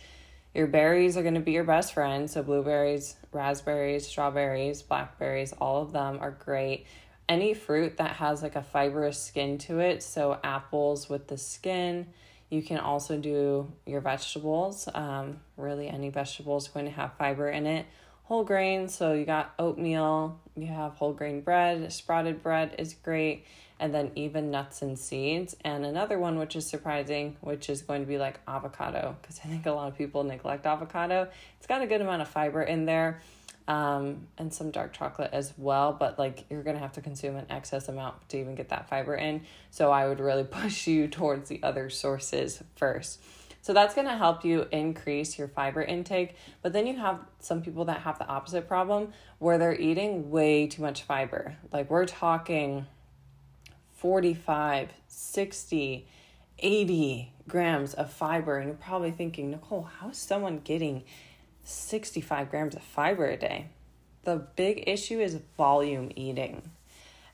Your 0.56 0.68
berries 0.68 1.15
are 1.18 1.22
going 1.22 1.36
to 1.36 1.39
be 1.39 1.51
your 1.51 1.63
best 1.63 1.94
friend. 1.94 2.29
So, 2.29 2.41
blueberries, 2.41 3.15
raspberries, 3.32 4.08
strawberries, 4.08 4.82
blackberries, 4.82 5.53
all 5.53 5.82
of 5.84 5.91
them 5.91 6.18
are 6.20 6.32
great. 6.32 6.88
Any 7.27 7.53
fruit 7.53 7.98
that 7.98 8.15
has 8.15 8.41
like 8.41 8.56
a 8.56 8.63
fibrous 8.63 9.22
skin 9.22 9.60
to 9.60 9.79
it, 9.79 10.01
so 10.01 10.39
apples 10.44 11.08
with 11.08 11.27
the 11.27 11.38
skin. 11.38 12.08
You 12.50 12.62
can 12.63 12.79
also 12.79 13.18
do 13.18 13.72
your 13.86 14.01
vegetables. 14.01 14.88
Um, 14.94 15.39
really, 15.58 15.88
any 15.88 16.10
vegetable 16.10 16.58
is 16.58 16.68
going 16.68 16.86
to 16.86 16.91
have 16.91 17.13
fiber 17.13 17.50
in 17.50 17.68
it. 17.68 17.86
Whole 18.24 18.44
grains, 18.44 18.94
so 18.94 19.13
you 19.13 19.25
got 19.25 19.53
oatmeal, 19.58 20.39
you 20.56 20.68
have 20.68 20.94
whole 20.94 21.13
grain 21.13 21.41
bread, 21.41 21.91
sprouted 21.91 22.44
bread 22.44 22.75
is 22.77 22.94
great 22.94 23.46
and 23.79 23.94
then 23.94 24.12
even 24.15 24.51
nuts 24.51 24.82
and 24.82 25.00
seeds. 25.00 25.56
And 25.63 25.86
another 25.86 26.20
one, 26.20 26.38
which 26.38 26.56
is 26.56 26.68
surprising, 26.68 27.38
which 27.41 27.70
is 27.70 27.82
going 27.82 28.01
to 28.01 28.08
be 28.08 28.18
like 28.18 28.39
avocado, 28.48 29.15
because 29.22 29.39
I 29.44 29.48
think 29.48 29.65
a 29.65 29.72
lot 29.72 29.88
of 29.88 29.98
people 29.98 30.24
neglect 30.24 30.65
avocado. 30.65 31.29
It's 31.58 31.68
got 31.68 31.82
a 31.82 31.88
good 31.88 32.01
amount 32.01 32.22
of 32.22 32.27
fiber 32.27 32.62
in 32.62 32.86
there. 32.86 33.22
Um, 33.69 34.27
and 34.39 34.51
some 34.51 34.71
dark 34.71 34.93
chocolate 34.93 35.29
as 35.31 35.53
well, 35.55 35.93
but 35.93 36.17
like 36.17 36.45
you're 36.49 36.63
gonna 36.63 36.79
have 36.79 36.93
to 36.93 37.01
consume 37.01 37.35
an 37.35 37.45
excess 37.51 37.88
amount 37.88 38.27
to 38.29 38.39
even 38.39 38.55
get 38.55 38.69
that 38.69 38.89
fiber 38.89 39.13
in. 39.13 39.43
So 39.69 39.91
I 39.91 40.07
would 40.07 40.19
really 40.19 40.43
push 40.61 40.88
you 40.88 41.07
towards 41.07 41.49
the 41.49 41.61
other 41.61 41.91
sources 41.91 42.63
first. 42.75 43.19
So 43.61 43.73
that's 43.73 43.93
to 43.93 44.17
help 44.17 44.45
you 44.45 44.67
increase 44.71 45.38
your 45.38 45.47
fiber 45.47 45.81
intake. 45.81 46.35
But 46.61 46.73
then 46.73 46.88
you 46.88 46.97
have 46.97 47.19
some 47.39 47.61
people 47.61 47.85
that 47.85 48.01
have 48.01 48.17
the 48.17 48.27
opposite 48.27 48.67
problem 48.67 49.13
where 49.38 49.57
they're 49.57 49.79
eating 49.79 50.31
way 50.31 50.67
too 50.67 50.81
much 50.81 51.03
fiber. 51.03 51.57
Like 51.71 51.89
we're 51.89 52.05
talking 52.05 52.85
45, 53.93 54.89
60, 55.07 56.07
80 56.57 57.33
grams 57.47 57.93
of 57.93 58.11
fiber. 58.11 58.57
And 58.57 58.67
you're 58.67 58.77
probably 58.77 59.11
thinking, 59.11 59.51
Nicole, 59.51 59.83
how 59.83 60.09
is 60.09 60.17
someone 60.17 60.59
getting 60.59 61.03
65 61.69 62.49
grams 62.49 62.75
of 62.75 62.81
fiber 62.81 63.25
a 63.25 63.38
day? 63.38 63.67
The 64.23 64.35
big 64.55 64.83
issue 64.88 65.19
is 65.19 65.39
volume 65.57 66.11
eating. 66.15 66.71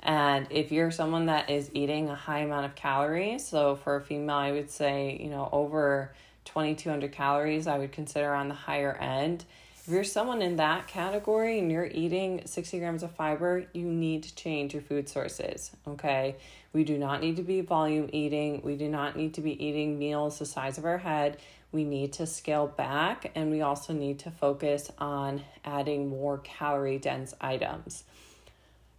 And 0.01 0.45
if 0.51 0.71
you're 0.71 0.91
someone 0.91 1.25
that 1.27 1.49
is 1.49 1.71
eating 1.73 2.09
a 2.09 2.15
high 2.15 2.39
amount 2.39 2.65
of 2.65 2.75
calories, 2.75 3.45
so 3.45 3.75
for 3.75 3.95
a 3.95 4.01
female, 4.01 4.35
I 4.35 4.51
would 4.51 4.69
say, 4.69 5.17
you 5.19 5.29
know, 5.29 5.49
over 5.51 6.13
2200 6.45 7.11
calories, 7.11 7.65
I 7.65 7.79
would 7.79 7.91
consider 7.91 8.33
on 8.33 8.47
the 8.47 8.53
higher 8.53 8.93
end. 8.93 9.45
If 9.79 9.91
you're 9.91 10.03
someone 10.03 10.41
in 10.41 10.55
that 10.57 10.87
category 10.87 11.59
and 11.59 11.71
you're 11.71 11.85
eating 11.85 12.41
60 12.45 12.79
grams 12.79 13.03
of 13.03 13.11
fiber, 13.11 13.65
you 13.73 13.85
need 13.85 14.23
to 14.23 14.35
change 14.35 14.73
your 14.73 14.81
food 14.81 15.07
sources. 15.09 15.71
Okay. 15.87 16.35
We 16.73 16.83
do 16.83 16.97
not 16.97 17.21
need 17.21 17.37
to 17.37 17.43
be 17.43 17.61
volume 17.61 18.09
eating. 18.11 18.61
We 18.63 18.75
do 18.75 18.89
not 18.89 19.15
need 19.15 19.35
to 19.35 19.41
be 19.41 19.63
eating 19.63 19.97
meals 19.97 20.39
the 20.39 20.45
size 20.45 20.77
of 20.77 20.85
our 20.85 20.97
head. 20.97 21.37
We 21.75 21.83
need 21.83 22.13
to 22.13 22.25
scale 22.25 22.67
back 22.67 23.33
and 23.35 23.51
we 23.51 23.61
also 23.61 23.91
need 23.91 24.19
to 24.19 24.31
focus 24.31 24.89
on 24.97 25.41
adding 25.65 26.07
more 26.07 26.37
calorie 26.37 26.99
dense 26.99 27.33
items. 27.41 28.05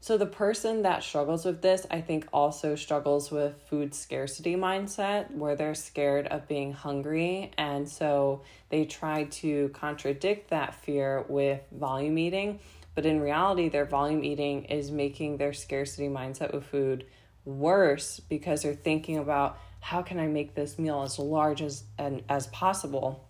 So, 0.00 0.18
the 0.18 0.26
person 0.26 0.82
that 0.82 1.02
struggles 1.02 1.46
with 1.46 1.62
this, 1.62 1.86
I 1.90 2.02
think, 2.02 2.28
also 2.34 2.76
struggles 2.76 3.30
with 3.30 3.54
food 3.70 3.94
scarcity 3.94 4.56
mindset 4.56 5.30
where 5.30 5.56
they're 5.56 5.74
scared 5.74 6.26
of 6.26 6.46
being 6.46 6.74
hungry. 6.74 7.50
And 7.56 7.88
so 7.88 8.42
they 8.68 8.84
try 8.84 9.24
to 9.24 9.70
contradict 9.70 10.50
that 10.50 10.74
fear 10.74 11.24
with 11.28 11.62
volume 11.72 12.18
eating. 12.18 12.60
But 12.94 13.06
in 13.06 13.20
reality, 13.20 13.70
their 13.70 13.86
volume 13.86 14.22
eating 14.22 14.64
is 14.66 14.90
making 14.90 15.38
their 15.38 15.54
scarcity 15.54 16.08
mindset 16.08 16.52
with 16.52 16.66
food 16.66 17.06
worse 17.46 18.20
because 18.20 18.62
they're 18.62 18.74
thinking 18.74 19.18
about 19.18 19.58
how 19.80 20.02
can 20.02 20.18
I 20.18 20.26
make 20.26 20.54
this 20.54 20.78
meal 20.78 21.02
as 21.02 21.18
large 21.18 21.62
as, 21.62 21.84
and, 21.96 22.22
as 22.28 22.48
possible 22.48 23.28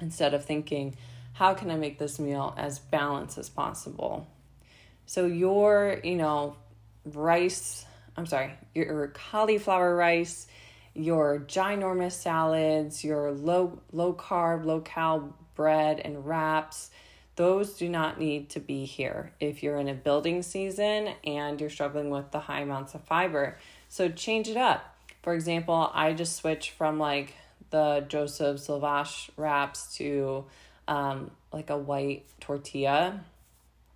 instead 0.00 0.34
of 0.34 0.44
thinking, 0.44 0.96
how 1.32 1.54
can 1.54 1.70
I 1.70 1.76
make 1.76 1.98
this 1.98 2.18
meal 2.18 2.54
as 2.56 2.78
balanced 2.78 3.38
as 3.38 3.48
possible? 3.48 4.26
So 5.06 5.26
your, 5.26 6.00
you 6.04 6.16
know, 6.16 6.56
rice, 7.04 7.84
I'm 8.16 8.26
sorry, 8.26 8.52
your 8.74 9.08
cauliflower 9.08 9.96
rice, 9.96 10.46
your 10.94 11.40
ginormous 11.40 12.12
salads, 12.12 13.02
your 13.02 13.32
low 13.32 13.80
low 13.92 14.14
carb, 14.14 14.64
low 14.64 14.80
cal 14.80 15.36
bread 15.54 16.00
and 16.00 16.24
wraps, 16.26 16.90
those 17.36 17.74
do 17.74 17.88
not 17.88 18.18
need 18.18 18.50
to 18.50 18.60
be 18.60 18.84
here 18.84 19.32
if 19.40 19.62
you're 19.62 19.78
in 19.78 19.88
a 19.88 19.94
building 19.94 20.42
season 20.42 21.10
and 21.24 21.60
you're 21.60 21.70
struggling 21.70 22.10
with 22.10 22.30
the 22.30 22.40
high 22.40 22.60
amounts 22.60 22.94
of 22.94 23.02
fiber. 23.02 23.58
So 23.88 24.08
change 24.08 24.48
it 24.48 24.56
up. 24.56 24.96
For 25.22 25.34
example, 25.34 25.90
I 25.92 26.12
just 26.12 26.36
switched 26.36 26.70
from 26.70 26.98
like 26.98 27.34
the 27.70 28.04
Joseph's 28.08 28.68
lavash 28.68 29.30
wraps 29.36 29.96
to 29.96 30.44
um, 30.86 31.30
like 31.52 31.70
a 31.70 31.78
white 31.78 32.24
tortilla 32.40 33.20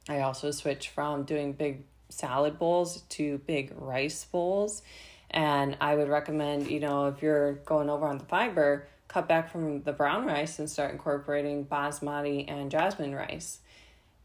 I 0.08 0.20
also 0.20 0.50
switched 0.50 0.88
from 0.88 1.24
doing 1.24 1.52
big 1.52 1.82
salad 2.08 2.58
bowls 2.58 3.02
to 3.10 3.38
big 3.46 3.72
rice 3.76 4.24
bowls. 4.24 4.82
And 5.30 5.76
I 5.80 5.94
would 5.94 6.08
recommend, 6.08 6.68
you 6.68 6.80
know, 6.80 7.08
if 7.08 7.22
you're 7.22 7.54
going 7.54 7.90
over 7.90 8.06
on 8.06 8.16
the 8.16 8.24
fiber, 8.24 8.88
cut 9.08 9.26
back 9.26 9.50
from 9.50 9.82
the 9.82 9.92
brown 9.92 10.26
rice 10.26 10.58
and 10.58 10.68
start 10.68 10.92
incorporating 10.92 11.64
basmati 11.64 12.44
and 12.50 12.70
jasmine 12.70 13.14
rice. 13.14 13.60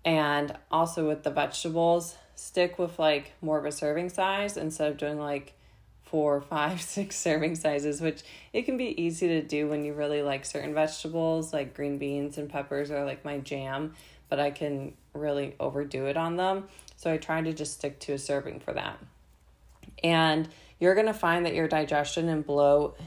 And 0.05 0.55
also 0.69 1.07
with 1.07 1.23
the 1.23 1.31
vegetables, 1.31 2.17
stick 2.35 2.77
with 2.77 2.99
like 2.99 3.33
more 3.41 3.57
of 3.57 3.65
a 3.65 3.71
serving 3.71 4.09
size 4.09 4.57
instead 4.57 4.91
of 4.91 4.97
doing 4.97 5.19
like 5.19 5.53
four, 6.03 6.41
five, 6.41 6.81
six 6.81 7.15
serving 7.15 7.55
sizes, 7.55 8.01
which 8.01 8.23
it 8.51 8.63
can 8.63 8.77
be 8.77 9.01
easy 9.01 9.27
to 9.29 9.41
do 9.41 9.67
when 9.67 9.85
you 9.85 9.93
really 9.93 10.21
like 10.21 10.45
certain 10.45 10.73
vegetables, 10.73 11.53
like 11.53 11.73
green 11.73 11.97
beans 11.97 12.37
and 12.37 12.49
peppers 12.49 12.91
are 12.91 13.05
like 13.05 13.23
my 13.23 13.39
jam 13.39 13.93
but 14.33 14.39
I 14.39 14.49
can 14.49 14.93
really 15.13 15.53
overdo 15.59 16.07
it 16.07 16.17
on 16.17 16.37
them. 16.37 16.67
So 16.95 17.13
I 17.13 17.17
try 17.17 17.41
to 17.41 17.53
just 17.53 17.73
stick 17.73 17.99
to 17.99 18.13
a 18.13 18.17
serving 18.17 18.61
for 18.61 18.73
that. 18.73 18.97
And 20.03 20.49
you're 20.79 20.95
going 20.95 21.05
to 21.05 21.13
find 21.13 21.45
that 21.45 21.53
your 21.53 21.67
digestion 21.67 22.29
and 22.29 22.43
bloat 22.43 22.99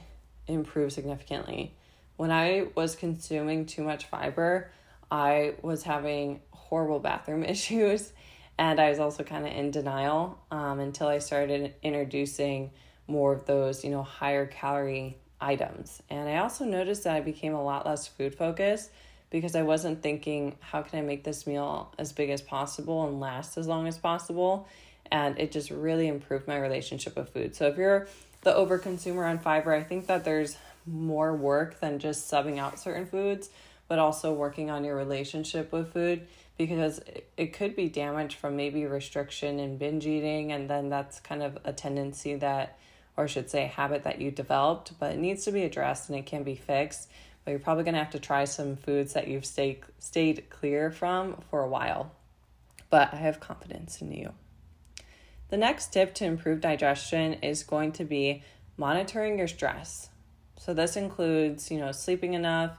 improve 0.48 0.92
significantly. 0.92 1.72
When 2.16 2.30
I 2.30 2.68
was 2.74 2.96
consuming 2.96 3.66
too 3.66 3.82
much 3.82 4.06
fiber, 4.06 4.70
I 5.10 5.54
was 5.62 5.82
having 5.82 6.40
horrible 6.50 6.98
bathroom 6.98 7.44
issues 7.56 8.12
and 8.58 8.80
I 8.80 8.88
was 8.88 8.98
also 8.98 9.22
kind 9.22 9.46
of 9.46 9.52
in 9.52 9.70
denial 9.70 10.38
um, 10.50 10.80
until 10.80 11.08
I 11.08 11.18
started 11.18 11.74
introducing 11.82 12.70
more 13.06 13.32
of 13.32 13.44
those, 13.46 13.84
you 13.84 13.90
know, 13.90 14.02
higher 14.02 14.46
calorie 14.46 15.18
items. 15.40 16.02
And 16.08 16.28
I 16.28 16.38
also 16.38 16.64
noticed 16.64 17.04
that 17.04 17.14
I 17.14 17.20
became 17.20 17.54
a 17.54 17.62
lot 17.62 17.84
less 17.84 18.08
food 18.08 18.34
focused 18.34 18.90
because 19.30 19.54
I 19.54 19.62
wasn't 19.62 20.02
thinking, 20.02 20.56
how 20.60 20.82
can 20.82 20.98
I 20.98 21.02
make 21.02 21.24
this 21.24 21.46
meal 21.46 21.92
as 21.98 22.12
big 22.12 22.30
as 22.30 22.40
possible 22.40 23.06
and 23.06 23.20
last 23.20 23.58
as 23.58 23.66
long 23.66 23.86
as 23.86 23.98
possible? 23.98 24.66
And 25.12 25.38
it 25.38 25.52
just 25.52 25.70
really 25.70 26.08
improved 26.08 26.48
my 26.48 26.58
relationship 26.58 27.16
with 27.16 27.28
food. 27.32 27.54
So 27.54 27.66
if 27.66 27.76
you're 27.76 28.08
the 28.46 28.54
overconsumer 28.54 29.28
on 29.28 29.40
fiber, 29.40 29.74
I 29.74 29.82
think 29.82 30.06
that 30.06 30.24
there's 30.24 30.56
more 30.86 31.34
work 31.34 31.80
than 31.80 31.98
just 31.98 32.30
subbing 32.30 32.58
out 32.58 32.78
certain 32.78 33.04
foods, 33.04 33.50
but 33.88 33.98
also 33.98 34.32
working 34.32 34.70
on 34.70 34.84
your 34.84 34.94
relationship 34.94 35.72
with 35.72 35.92
food 35.92 36.26
because 36.56 37.00
it 37.36 37.52
could 37.52 37.74
be 37.74 37.88
damaged 37.88 38.38
from 38.38 38.56
maybe 38.56 38.86
restriction 38.86 39.58
and 39.58 39.80
binge 39.80 40.06
eating. 40.06 40.52
And 40.52 40.70
then 40.70 40.88
that's 40.88 41.18
kind 41.18 41.42
of 41.42 41.58
a 41.64 41.72
tendency 41.72 42.36
that, 42.36 42.78
or 43.16 43.24
I 43.24 43.26
should 43.26 43.50
say, 43.50 43.66
habit 43.66 44.04
that 44.04 44.20
you 44.20 44.30
developed, 44.30 44.92
but 45.00 45.12
it 45.12 45.18
needs 45.18 45.44
to 45.46 45.50
be 45.50 45.64
addressed 45.64 46.08
and 46.08 46.16
it 46.16 46.24
can 46.24 46.44
be 46.44 46.54
fixed 46.54 47.10
but 47.46 47.52
you're 47.52 47.60
probably 47.60 47.84
going 47.84 47.94
to 47.94 48.00
have 48.00 48.10
to 48.10 48.18
try 48.18 48.44
some 48.44 48.74
foods 48.74 49.12
that 49.12 49.28
you've 49.28 49.46
stayed 49.46 49.78
stayed 50.00 50.50
clear 50.50 50.90
from 50.90 51.36
for 51.48 51.62
a 51.62 51.68
while. 51.68 52.10
But 52.90 53.14
I 53.14 53.18
have 53.18 53.38
confidence 53.38 54.02
in 54.02 54.10
you. 54.10 54.32
The 55.48 55.56
next 55.56 55.92
tip 55.92 56.14
to 56.14 56.24
improve 56.24 56.60
digestion 56.60 57.34
is 57.34 57.62
going 57.62 57.92
to 57.92 58.04
be 58.04 58.42
monitoring 58.76 59.38
your 59.38 59.48
stress. 59.48 60.08
So 60.58 60.74
this 60.74 60.96
includes, 60.96 61.70
you 61.70 61.78
know, 61.78 61.92
sleeping 61.92 62.34
enough, 62.34 62.78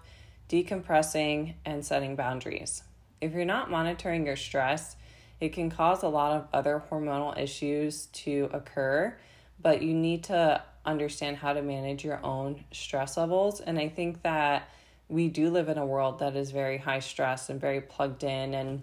decompressing, 0.50 1.54
and 1.66 1.86
setting 1.86 2.16
boundaries. 2.16 2.84
If 3.22 3.34
you're 3.34 3.46
not 3.46 3.72
monitoring 3.72 4.26
your 4.26 4.36
stress, 4.36 4.96
it 5.40 5.54
can 5.54 5.70
cause 5.70 6.04
a 6.04 6.08
lot 6.08 6.36
of 6.36 6.48
other 6.52 6.84
hormonal 6.90 7.38
issues 7.40 8.08
to 8.08 8.50
occur, 8.52 9.18
but 9.62 9.82
you 9.82 9.94
need 9.94 10.26
to 10.26 10.62
understand 10.86 11.38
how 11.38 11.54
to 11.54 11.62
manage 11.62 12.04
your 12.04 12.24
own 12.24 12.64
stress 12.72 13.18
levels. 13.18 13.62
And 13.62 13.78
I 13.78 13.90
think 13.90 14.24
that 14.24 14.70
we 15.10 15.30
do 15.30 15.50
live 15.50 15.70
in 15.70 15.78
a 15.78 15.86
world 15.86 16.20
that 16.20 16.36
is 16.36 16.52
very 16.52 16.78
high 16.78 17.00
stress 17.00 17.50
and 17.50 17.62
very 17.62 17.82
plugged 17.82 18.24
in 18.24 18.54
and 18.54 18.82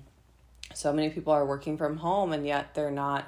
so 0.73 0.93
many 0.93 1.11
people 1.11 1.33
are 1.33 1.45
working 1.45 1.77
from 1.77 1.99
home 1.99 2.33
and 2.33 2.47
yet 2.47 2.75
they're 2.75 2.91
not 2.91 3.27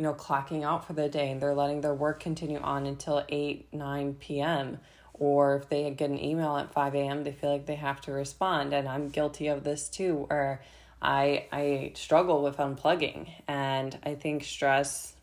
you 0.00 0.06
know 0.06 0.14
clocking 0.14 0.64
out 0.64 0.86
for 0.86 0.94
the 0.94 1.08
day 1.08 1.30
and 1.30 1.42
they're 1.42 1.54
letting 1.54 1.82
their 1.82 1.94
work 1.94 2.20
continue 2.20 2.58
on 2.58 2.86
until 2.86 3.22
8 3.28 3.68
9 3.72 4.14
p.m 4.14 4.78
or 5.12 5.56
if 5.56 5.68
they 5.68 5.90
get 5.90 6.08
an 6.10 6.22
email 6.22 6.56
at 6.56 6.72
5 6.72 6.94
a.m 6.94 7.24
they 7.24 7.32
feel 7.32 7.52
like 7.52 7.66
they 7.66 7.74
have 7.74 8.00
to 8.02 8.12
respond 8.12 8.72
and 8.72 8.88
i'm 8.88 9.10
guilty 9.10 9.48
of 9.48 9.62
this 9.64 9.88
too 9.88 10.26
where 10.28 10.62
i 11.02 11.44
i 11.52 11.92
struggle 11.94 12.42
with 12.42 12.56
unplugging 12.56 13.28
and 13.46 13.98
i 14.04 14.14
think 14.14 14.42
stress 14.42 15.14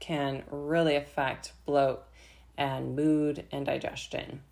can 0.00 0.42
really 0.50 0.96
affect 0.96 1.52
bloat 1.66 2.02
and 2.60 2.96
mood 2.96 3.44
and 3.52 3.64
digestion. 3.64 4.42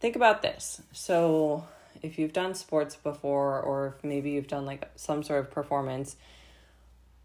Think 0.00 0.16
about 0.16 0.42
this. 0.42 0.82
So, 0.92 1.66
if 2.02 2.18
you've 2.18 2.32
done 2.32 2.54
sports 2.54 2.96
before, 2.96 3.60
or 3.60 3.96
maybe 4.02 4.30
you've 4.30 4.48
done 4.48 4.66
like 4.66 4.90
some 4.96 5.22
sort 5.22 5.40
of 5.40 5.50
performance, 5.50 6.16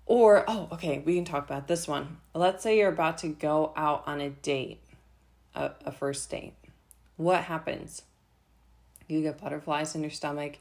or, 0.08 0.46
oh, 0.48 0.70
okay, 0.72 1.04
we 1.06 1.16
can 1.16 1.26
talk 1.26 1.46
about 1.46 1.68
this 1.68 1.88
one. 1.88 2.18
Let's 2.34 2.64
say 2.64 2.78
you're 2.78 2.90
about 2.90 3.20
to 3.20 3.28
go 3.28 3.74
out 3.76 4.04
on 4.08 4.22
a 4.22 4.30
date, 4.30 4.80
a, 5.54 5.72
a 5.86 5.92
first 5.92 6.30
date. 6.32 6.54
What 7.18 7.44
happens? 7.44 8.04
You 9.08 9.22
get 9.22 9.40
butterflies 9.40 9.96
in 9.96 10.02
your 10.02 10.12
stomach. 10.12 10.58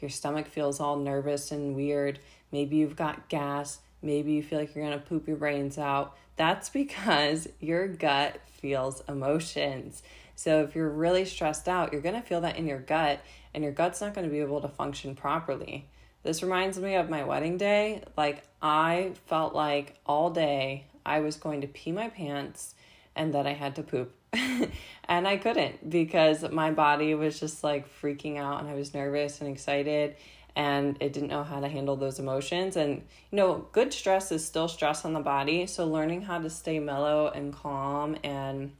Your 0.00 0.10
stomach 0.10 0.46
feels 0.46 0.80
all 0.80 0.96
nervous 0.96 1.50
and 1.50 1.74
weird. 1.74 2.18
Maybe 2.52 2.76
you've 2.76 2.96
got 2.96 3.28
gas. 3.28 3.80
Maybe 4.02 4.32
you 4.32 4.42
feel 4.42 4.58
like 4.58 4.74
you're 4.74 4.84
going 4.84 4.98
to 4.98 5.04
poop 5.04 5.26
your 5.26 5.36
brains 5.36 5.78
out. 5.78 6.16
That's 6.36 6.68
because 6.68 7.48
your 7.58 7.88
gut 7.88 8.40
feels 8.46 9.02
emotions. 9.08 10.02
So 10.36 10.62
if 10.62 10.74
you're 10.74 10.88
really 10.88 11.24
stressed 11.24 11.68
out, 11.68 11.92
you're 11.92 12.00
going 12.00 12.14
to 12.14 12.26
feel 12.26 12.40
that 12.42 12.56
in 12.56 12.66
your 12.66 12.78
gut, 12.78 13.20
and 13.52 13.62
your 13.62 13.72
gut's 13.72 14.00
not 14.00 14.14
going 14.14 14.26
to 14.26 14.32
be 14.32 14.40
able 14.40 14.62
to 14.62 14.68
function 14.68 15.14
properly. 15.14 15.86
This 16.22 16.42
reminds 16.42 16.78
me 16.78 16.94
of 16.94 17.08
my 17.08 17.24
wedding 17.24 17.56
day. 17.56 18.02
Like, 18.16 18.42
I 18.60 19.12
felt 19.26 19.54
like 19.54 19.94
all 20.06 20.30
day 20.30 20.84
I 21.04 21.20
was 21.20 21.36
going 21.36 21.62
to 21.62 21.66
pee 21.66 21.92
my 21.92 22.08
pants 22.08 22.74
and 23.16 23.32
then 23.32 23.46
I 23.46 23.54
had 23.54 23.76
to 23.76 23.82
poop. 23.82 24.14
and 24.32 25.26
I 25.26 25.36
couldn't 25.36 25.90
because 25.90 26.48
my 26.50 26.70
body 26.70 27.14
was 27.14 27.40
just 27.40 27.64
like 27.64 27.88
freaking 28.00 28.38
out 28.38 28.60
and 28.60 28.68
I 28.68 28.74
was 28.74 28.94
nervous 28.94 29.40
and 29.40 29.50
excited 29.50 30.14
and 30.54 30.96
it 31.00 31.12
didn't 31.12 31.30
know 31.30 31.42
how 31.42 31.60
to 31.60 31.68
handle 31.68 31.96
those 31.96 32.18
emotions. 32.18 32.76
And, 32.76 33.02
you 33.30 33.36
know, 33.36 33.66
good 33.72 33.92
stress 33.92 34.30
is 34.30 34.44
still 34.44 34.68
stress 34.68 35.04
on 35.04 35.12
the 35.12 35.20
body. 35.20 35.66
So, 35.66 35.86
learning 35.86 36.22
how 36.22 36.38
to 36.38 36.50
stay 36.50 36.78
mellow 36.78 37.28
and 37.28 37.52
calm 37.52 38.16
and 38.22 38.72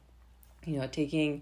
you 0.65 0.77
know, 0.77 0.87
taking, 0.87 1.41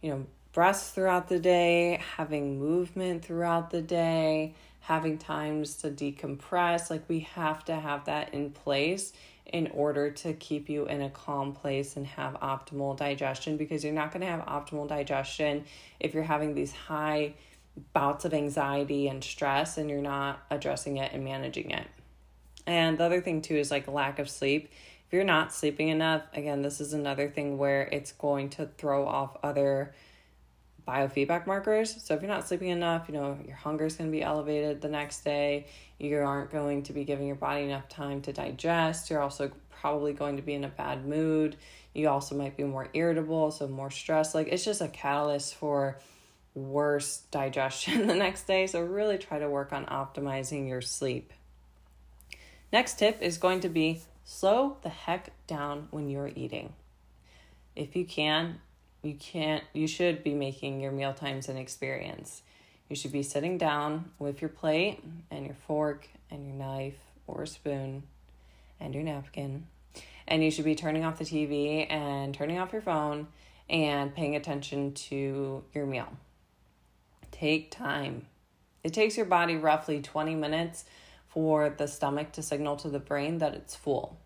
you 0.00 0.10
know, 0.10 0.26
breaths 0.52 0.90
throughout 0.90 1.28
the 1.28 1.38
day, 1.38 2.00
having 2.16 2.58
movement 2.58 3.24
throughout 3.24 3.70
the 3.70 3.82
day, 3.82 4.54
having 4.80 5.18
times 5.18 5.76
to 5.76 5.90
decompress. 5.90 6.90
Like, 6.90 7.08
we 7.08 7.20
have 7.20 7.64
to 7.66 7.74
have 7.74 8.04
that 8.06 8.34
in 8.34 8.50
place 8.50 9.12
in 9.46 9.66
order 9.68 10.10
to 10.10 10.32
keep 10.34 10.68
you 10.68 10.86
in 10.86 11.02
a 11.02 11.10
calm 11.10 11.52
place 11.52 11.96
and 11.96 12.06
have 12.06 12.34
optimal 12.34 12.96
digestion 12.96 13.56
because 13.56 13.82
you're 13.82 13.92
not 13.92 14.12
going 14.12 14.20
to 14.20 14.26
have 14.26 14.40
optimal 14.40 14.86
digestion 14.86 15.64
if 15.98 16.14
you're 16.14 16.22
having 16.22 16.54
these 16.54 16.72
high 16.72 17.34
bouts 17.92 18.24
of 18.24 18.32
anxiety 18.32 19.08
and 19.08 19.24
stress 19.24 19.76
and 19.76 19.90
you're 19.90 20.00
not 20.00 20.40
addressing 20.50 20.98
it 20.98 21.12
and 21.12 21.24
managing 21.24 21.70
it. 21.70 21.86
And 22.66 22.98
the 22.98 23.04
other 23.04 23.20
thing, 23.20 23.42
too, 23.42 23.56
is 23.56 23.70
like 23.70 23.88
lack 23.88 24.18
of 24.18 24.30
sleep 24.30 24.70
if 25.10 25.14
you're 25.14 25.24
not 25.24 25.52
sleeping 25.52 25.88
enough, 25.88 26.22
again, 26.34 26.62
this 26.62 26.80
is 26.80 26.92
another 26.92 27.28
thing 27.28 27.58
where 27.58 27.82
it's 27.82 28.12
going 28.12 28.48
to 28.50 28.66
throw 28.78 29.08
off 29.08 29.36
other 29.42 29.92
biofeedback 30.90 31.46
markers. 31.46 32.02
So 32.02 32.14
if 32.14 32.22
you're 32.22 32.30
not 32.30 32.48
sleeping 32.48 32.68
enough, 32.68 33.08
you 33.08 33.14
know, 33.14 33.38
your 33.46 33.56
hunger 33.56 33.86
is 33.86 33.94
going 33.94 34.10
to 34.10 34.16
be 34.16 34.22
elevated 34.22 34.80
the 34.80 34.88
next 34.88 35.24
day. 35.24 35.66
You 35.98 36.18
aren't 36.18 36.50
going 36.50 36.82
to 36.84 36.92
be 36.92 37.04
giving 37.04 37.26
your 37.26 37.36
body 37.36 37.62
enough 37.62 37.88
time 37.88 38.22
to 38.22 38.32
digest. 38.32 39.10
You're 39.10 39.22
also 39.22 39.52
probably 39.80 40.12
going 40.12 40.36
to 40.36 40.42
be 40.42 40.54
in 40.54 40.64
a 40.64 40.68
bad 40.68 41.06
mood. 41.06 41.56
You 41.94 42.08
also 42.08 42.34
might 42.36 42.56
be 42.56 42.64
more 42.64 42.88
irritable, 42.92 43.50
so 43.52 43.68
more 43.68 43.90
stress. 43.90 44.34
Like 44.34 44.48
it's 44.48 44.64
just 44.64 44.80
a 44.80 44.88
catalyst 44.88 45.54
for 45.54 45.98
worse 46.54 47.22
digestion 47.30 48.06
the 48.06 48.14
next 48.14 48.44
day. 48.44 48.66
So 48.66 48.82
really 48.82 49.18
try 49.18 49.38
to 49.38 49.48
work 49.48 49.72
on 49.72 49.86
optimizing 49.86 50.68
your 50.68 50.80
sleep. 50.80 51.32
Next 52.72 52.98
tip 52.98 53.20
is 53.22 53.38
going 53.38 53.60
to 53.60 53.68
be 53.68 54.00
slow 54.24 54.76
the 54.82 54.88
heck 54.88 55.30
down 55.46 55.88
when 55.90 56.08
you're 56.08 56.30
eating. 56.34 56.72
If 57.74 57.96
you 57.96 58.04
can, 58.04 58.60
you 59.02 59.14
can't 59.14 59.64
you 59.72 59.86
should 59.86 60.22
be 60.22 60.34
making 60.34 60.80
your 60.80 60.92
meal 60.92 61.14
times 61.14 61.48
an 61.48 61.56
experience. 61.56 62.42
You 62.88 62.96
should 62.96 63.12
be 63.12 63.22
sitting 63.22 63.56
down 63.56 64.10
with 64.18 64.40
your 64.42 64.48
plate 64.48 65.02
and 65.30 65.46
your 65.46 65.54
fork 65.66 66.08
and 66.30 66.44
your 66.46 66.56
knife 66.56 66.98
or 67.26 67.46
spoon 67.46 68.02
and 68.80 68.94
your 68.94 69.04
napkin. 69.04 69.66
And 70.26 70.44
you 70.44 70.50
should 70.50 70.64
be 70.64 70.74
turning 70.74 71.04
off 71.04 71.18
the 71.18 71.24
TV 71.24 71.90
and 71.90 72.34
turning 72.34 72.58
off 72.58 72.72
your 72.72 72.82
phone 72.82 73.28
and 73.68 74.14
paying 74.14 74.36
attention 74.36 74.92
to 74.92 75.62
your 75.72 75.86
meal. 75.86 76.08
Take 77.30 77.70
time. 77.70 78.26
It 78.82 78.92
takes 78.92 79.16
your 79.16 79.26
body 79.26 79.56
roughly 79.56 80.00
20 80.00 80.34
minutes 80.34 80.84
for 81.28 81.70
the 81.70 81.86
stomach 81.86 82.32
to 82.32 82.42
signal 82.42 82.76
to 82.76 82.88
the 82.88 82.98
brain 82.98 83.38
that 83.38 83.54
it's 83.54 83.76
full. 83.76 84.18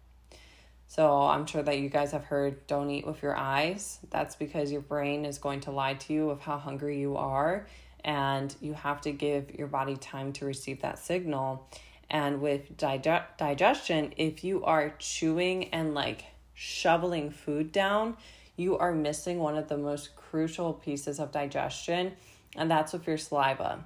So 0.86 1.22
I'm 1.22 1.46
sure 1.46 1.62
that 1.62 1.78
you 1.78 1.88
guys 1.88 2.12
have 2.12 2.24
heard 2.24 2.66
don't 2.66 2.90
eat 2.90 3.06
with 3.06 3.22
your 3.22 3.36
eyes. 3.36 3.98
That's 4.10 4.36
because 4.36 4.70
your 4.70 4.80
brain 4.80 5.24
is 5.24 5.38
going 5.38 5.60
to 5.60 5.70
lie 5.70 5.94
to 5.94 6.12
you 6.12 6.30
of 6.30 6.40
how 6.40 6.58
hungry 6.58 7.00
you 7.00 7.16
are 7.16 7.66
and 8.04 8.54
you 8.60 8.74
have 8.74 9.00
to 9.00 9.12
give 9.12 9.54
your 9.54 9.66
body 9.66 9.96
time 9.96 10.32
to 10.34 10.44
receive 10.44 10.82
that 10.82 10.98
signal. 10.98 11.68
And 12.10 12.40
with 12.40 12.76
dig- 12.76 13.22
digestion, 13.38 14.12
if 14.16 14.44
you 14.44 14.62
are 14.64 14.94
chewing 14.98 15.70
and 15.70 15.94
like 15.94 16.24
shoveling 16.52 17.30
food 17.30 17.72
down, 17.72 18.16
you 18.56 18.78
are 18.78 18.92
missing 18.92 19.38
one 19.38 19.56
of 19.56 19.68
the 19.68 19.78
most 19.78 20.14
crucial 20.14 20.72
pieces 20.74 21.18
of 21.18 21.32
digestion, 21.32 22.12
and 22.56 22.70
that's 22.70 22.92
with 22.92 23.06
your 23.06 23.18
saliva. 23.18 23.84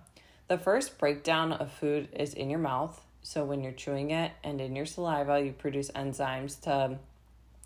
The 0.49 0.59
first 0.59 0.99
breakdown 0.99 1.53
of 1.53 1.73
food 1.73 2.09
is 2.13 2.35
in 2.35 2.51
your 2.51 2.59
mouth, 2.59 3.01
so 3.23 3.45
when 3.45 3.63
you're 3.63 3.73
chewing 3.73 4.11
it 4.11 4.33
and 4.43 4.61
in 4.61 4.77
your 4.77 4.87
saliva, 4.87 5.41
you 5.41 5.53
produce 5.53 5.91
enzymes 5.91 6.61
to 6.63 6.99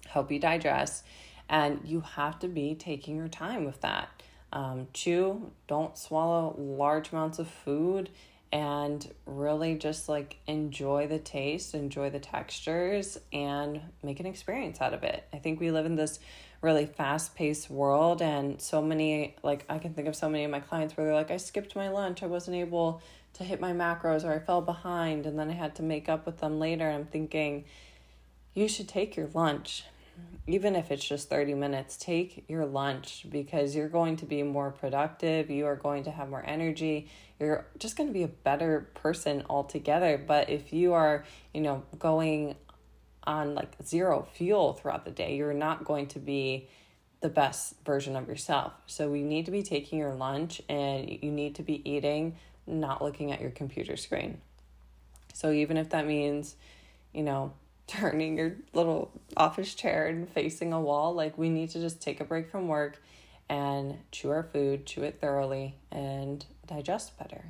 help 0.09 0.31
you 0.33 0.38
digest. 0.38 1.05
And 1.49 1.81
you 1.85 2.01
have 2.01 2.38
to 2.38 2.49
be 2.49 2.75
taking 2.75 3.17
your 3.17 3.29
time 3.29 3.65
with 3.65 3.81
that. 3.83 4.09
Um, 4.53 4.88
chew, 4.93 5.51
don't 5.67 5.97
swallow 5.99 6.55
large 6.59 7.12
amounts 7.12 7.38
of 7.38 7.49
food, 7.49 8.09
and 8.53 9.11
really 9.27 9.77
just 9.77 10.09
like 10.09 10.37
enjoy 10.47 11.07
the 11.09 11.19
taste, 11.19 11.75
enjoy 11.75 12.11
the 12.11 12.19
textures, 12.21 13.19
and 13.33 13.81
make 14.03 14.21
an 14.21 14.27
experience 14.27 14.81
out 14.81 14.95
of 14.95 15.03
it. 15.03 15.25
I 15.33 15.38
think 15.38 15.59
we 15.61 15.71
live 15.71 15.87
in 15.87 15.97
this 15.97 16.21
really 16.61 16.87
fast 16.87 17.35
paced 17.35 17.69
world, 17.69 18.23
and 18.23 18.61
so 18.61 18.81
many, 18.81 19.37
like, 19.43 19.65
I 19.69 19.79
can 19.79 19.95
think 19.95 20.07
of 20.07 20.15
so 20.15 20.29
many 20.29 20.45
of 20.45 20.51
my 20.51 20.61
clients 20.61 20.97
where 20.97 21.05
they're 21.05 21.15
like, 21.15 21.31
I 21.31 21.38
skipped 21.38 21.75
my 21.75 21.88
lunch, 21.88 22.23
I 22.23 22.27
wasn't 22.27 22.57
able 22.57 23.03
to 23.35 23.45
hit 23.45 23.61
my 23.61 23.73
macros 23.73 24.25
or 24.25 24.33
I 24.33 24.38
fell 24.38 24.61
behind 24.61 25.27
and 25.27 25.38
then 25.38 25.51
I 25.51 25.55
had 25.55 25.75
to 25.77 25.83
make 25.83 26.09
up 26.09 26.27
with 26.27 26.38
them 26.38 26.59
later. 26.59 26.88
I'm 26.88 27.07
thinking, 27.07 27.64
you 28.55 28.68
should 28.68 28.88
take 28.88 29.16
your 29.16 29.29
lunch. 29.33 29.85
Even 30.47 30.77
if 30.77 30.90
it's 30.90 31.05
just 31.05 31.31
30 31.31 31.55
minutes, 31.55 31.97
take 31.97 32.45
your 32.49 32.66
lunch 32.66 33.27
because 33.31 33.75
you're 33.75 33.88
going 33.88 34.16
to 34.16 34.27
be 34.27 34.42
more 34.42 34.71
productive. 34.71 35.51
You 35.51 35.66
are 35.66 35.77
going 35.77 36.05
to 36.05 36.11
have 36.11 36.29
more 36.29 36.45
energy. 36.47 37.09
You're 37.40 37.66
just 37.79 37.97
going 37.97 38.09
to 38.09 38.12
be 38.12 38.25
a 38.25 38.29
better 38.29 38.90
person 38.95 39.45
altogether. 39.49 40.18
But 40.18 40.51
if 40.51 40.73
you 40.73 40.92
are, 40.92 41.25
you 41.55 41.61
know, 41.61 41.85
going 41.99 42.57
on 43.25 43.55
like 43.55 43.77
zero 43.85 44.27
fuel 44.35 44.75
throughout 44.75 45.05
the 45.05 45.11
day, 45.11 45.37
you're 45.37 45.55
not 45.55 45.85
going 45.85 46.09
to 46.09 46.18
be 46.18 46.68
the 47.21 47.29
best 47.29 47.75
version 47.87 48.16
of 48.16 48.29
yourself. 48.29 48.73
So 48.87 49.09
we 49.09 49.23
need 49.23 49.47
to 49.47 49.53
be 49.53 49.62
taking 49.62 49.99
your 49.99 50.12
lunch 50.12 50.61
and 50.68 51.09
you 51.09 51.31
need 51.31 51.55
to 51.55 51.62
be 51.62 51.88
eating 51.88 52.37
not 52.66 53.03
looking 53.03 53.33
at 53.33 53.40
your 53.40 53.51
computer 53.51 53.96
screen. 53.96 54.40
So 55.33 55.51
even 55.51 55.77
if 55.77 55.90
that 55.90 56.07
means, 56.07 56.57
you 57.12 57.22
know, 57.22 57.53
turning 57.87 58.38
your 58.38 58.55
little 58.72 59.11
office 59.37 59.75
chair 59.75 60.07
and 60.07 60.29
facing 60.29 60.72
a 60.72 60.81
wall, 60.81 61.14
like 61.14 61.37
we 61.37 61.51
need 61.51 61.70
to 61.70 61.81
just 61.81 62.01
take 62.01 62.20
a 62.20 62.25
break 62.25 62.51
from 62.51 62.68
work 62.68 63.03
and 63.48 63.98
chew 64.11 64.31
our 64.31 64.42
food, 64.42 64.87
chew 64.87 65.03
it 65.03 65.20
thoroughly, 65.20 65.77
and 65.90 66.46
digest 66.66 67.18
better. 67.18 67.44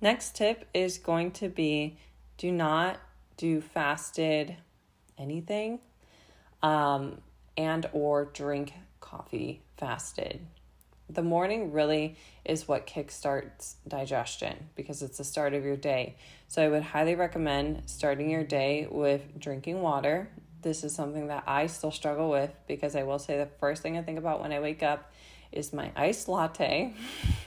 Next 0.00 0.34
tip 0.34 0.66
is 0.74 0.98
going 0.98 1.30
to 1.32 1.48
be 1.48 1.98
do 2.36 2.50
not 2.50 2.98
do 3.36 3.60
fasted 3.60 4.56
anything 5.18 5.78
um, 6.62 7.18
and 7.56 7.88
or 7.92 8.26
drink 8.26 8.74
coffee 9.00 9.62
fasted 9.76 10.40
the 11.08 11.22
morning 11.22 11.72
really 11.72 12.16
is 12.44 12.66
what 12.66 12.86
kickstarts 12.86 13.74
digestion 13.86 14.68
because 14.74 15.02
it's 15.02 15.18
the 15.18 15.24
start 15.24 15.54
of 15.54 15.64
your 15.64 15.76
day. 15.76 16.16
So 16.48 16.62
I 16.62 16.68
would 16.68 16.82
highly 16.82 17.14
recommend 17.14 17.82
starting 17.86 18.30
your 18.30 18.44
day 18.44 18.88
with 18.90 19.38
drinking 19.38 19.82
water. 19.82 20.28
This 20.62 20.82
is 20.82 20.94
something 20.94 21.28
that 21.28 21.44
I 21.46 21.66
still 21.66 21.92
struggle 21.92 22.30
with 22.30 22.50
because 22.66 22.96
I 22.96 23.04
will 23.04 23.18
say 23.18 23.38
the 23.38 23.48
first 23.60 23.82
thing 23.82 23.96
I 23.96 24.02
think 24.02 24.18
about 24.18 24.40
when 24.40 24.52
I 24.52 24.60
wake 24.60 24.82
up 24.82 25.12
is 25.52 25.72
my 25.72 25.92
iced 25.94 26.28
latte. 26.28 26.94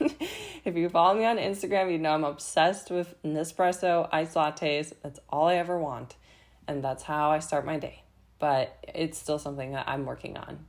if 0.64 0.74
you 0.74 0.88
follow 0.88 1.14
me 1.14 1.26
on 1.26 1.36
Instagram, 1.36 1.92
you 1.92 1.98
know 1.98 2.12
I'm 2.12 2.24
obsessed 2.24 2.90
with 2.90 3.14
Nespresso 3.22 4.08
iced 4.10 4.34
lattes. 4.34 4.92
That's 5.02 5.20
all 5.28 5.48
I 5.48 5.56
ever 5.56 5.78
want. 5.78 6.16
And 6.66 6.82
that's 6.82 7.02
how 7.02 7.30
I 7.30 7.40
start 7.40 7.66
my 7.66 7.78
day. 7.78 8.02
But 8.38 8.76
it's 8.94 9.18
still 9.18 9.38
something 9.38 9.72
that 9.72 9.86
I'm 9.86 10.06
working 10.06 10.38
on. 10.38 10.64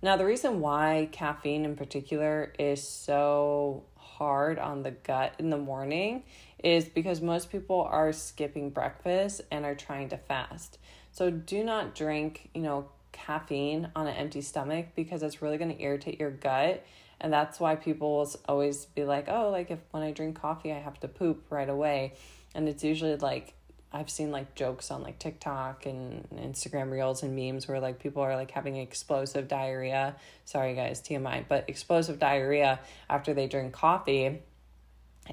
Now, 0.00 0.16
the 0.16 0.24
reason 0.24 0.60
why 0.60 1.08
caffeine 1.10 1.64
in 1.64 1.74
particular 1.74 2.52
is 2.58 2.86
so 2.86 3.84
hard 3.96 4.58
on 4.58 4.82
the 4.82 4.92
gut 4.92 5.34
in 5.38 5.50
the 5.50 5.58
morning 5.58 6.22
is 6.62 6.84
because 6.84 7.20
most 7.20 7.50
people 7.50 7.82
are 7.82 8.12
skipping 8.12 8.70
breakfast 8.70 9.40
and 9.50 9.64
are 9.64 9.74
trying 9.74 10.08
to 10.10 10.16
fast. 10.16 10.78
So 11.10 11.30
do 11.30 11.64
not 11.64 11.96
drink, 11.96 12.50
you 12.54 12.62
know, 12.62 12.88
caffeine 13.10 13.90
on 13.96 14.06
an 14.06 14.14
empty 14.14 14.40
stomach 14.40 14.86
because 14.94 15.22
it's 15.22 15.42
really 15.42 15.58
going 15.58 15.74
to 15.74 15.82
irritate 15.82 16.20
your 16.20 16.30
gut. 16.30 16.84
And 17.20 17.32
that's 17.32 17.58
why 17.58 17.74
people 17.74 18.18
will 18.18 18.30
always 18.48 18.84
be 18.86 19.04
like, 19.04 19.28
oh, 19.28 19.50
like 19.50 19.72
if 19.72 19.80
when 19.90 20.04
I 20.04 20.12
drink 20.12 20.40
coffee, 20.40 20.72
I 20.72 20.78
have 20.78 21.00
to 21.00 21.08
poop 21.08 21.46
right 21.50 21.68
away. 21.68 22.14
And 22.54 22.68
it's 22.68 22.84
usually 22.84 23.16
like, 23.16 23.54
I've 23.92 24.10
seen 24.10 24.30
like 24.30 24.54
jokes 24.54 24.90
on 24.90 25.02
like 25.02 25.18
TikTok 25.18 25.86
and 25.86 26.28
Instagram 26.30 26.90
reels 26.90 27.22
and 27.22 27.34
memes 27.34 27.66
where 27.66 27.80
like 27.80 27.98
people 27.98 28.22
are 28.22 28.36
like 28.36 28.50
having 28.50 28.76
explosive 28.76 29.48
diarrhea. 29.48 30.16
Sorry 30.44 30.74
guys, 30.74 31.00
TMI, 31.00 31.44
but 31.48 31.64
explosive 31.68 32.18
diarrhea 32.18 32.80
after 33.08 33.32
they 33.32 33.46
drink 33.46 33.72
coffee. 33.72 34.42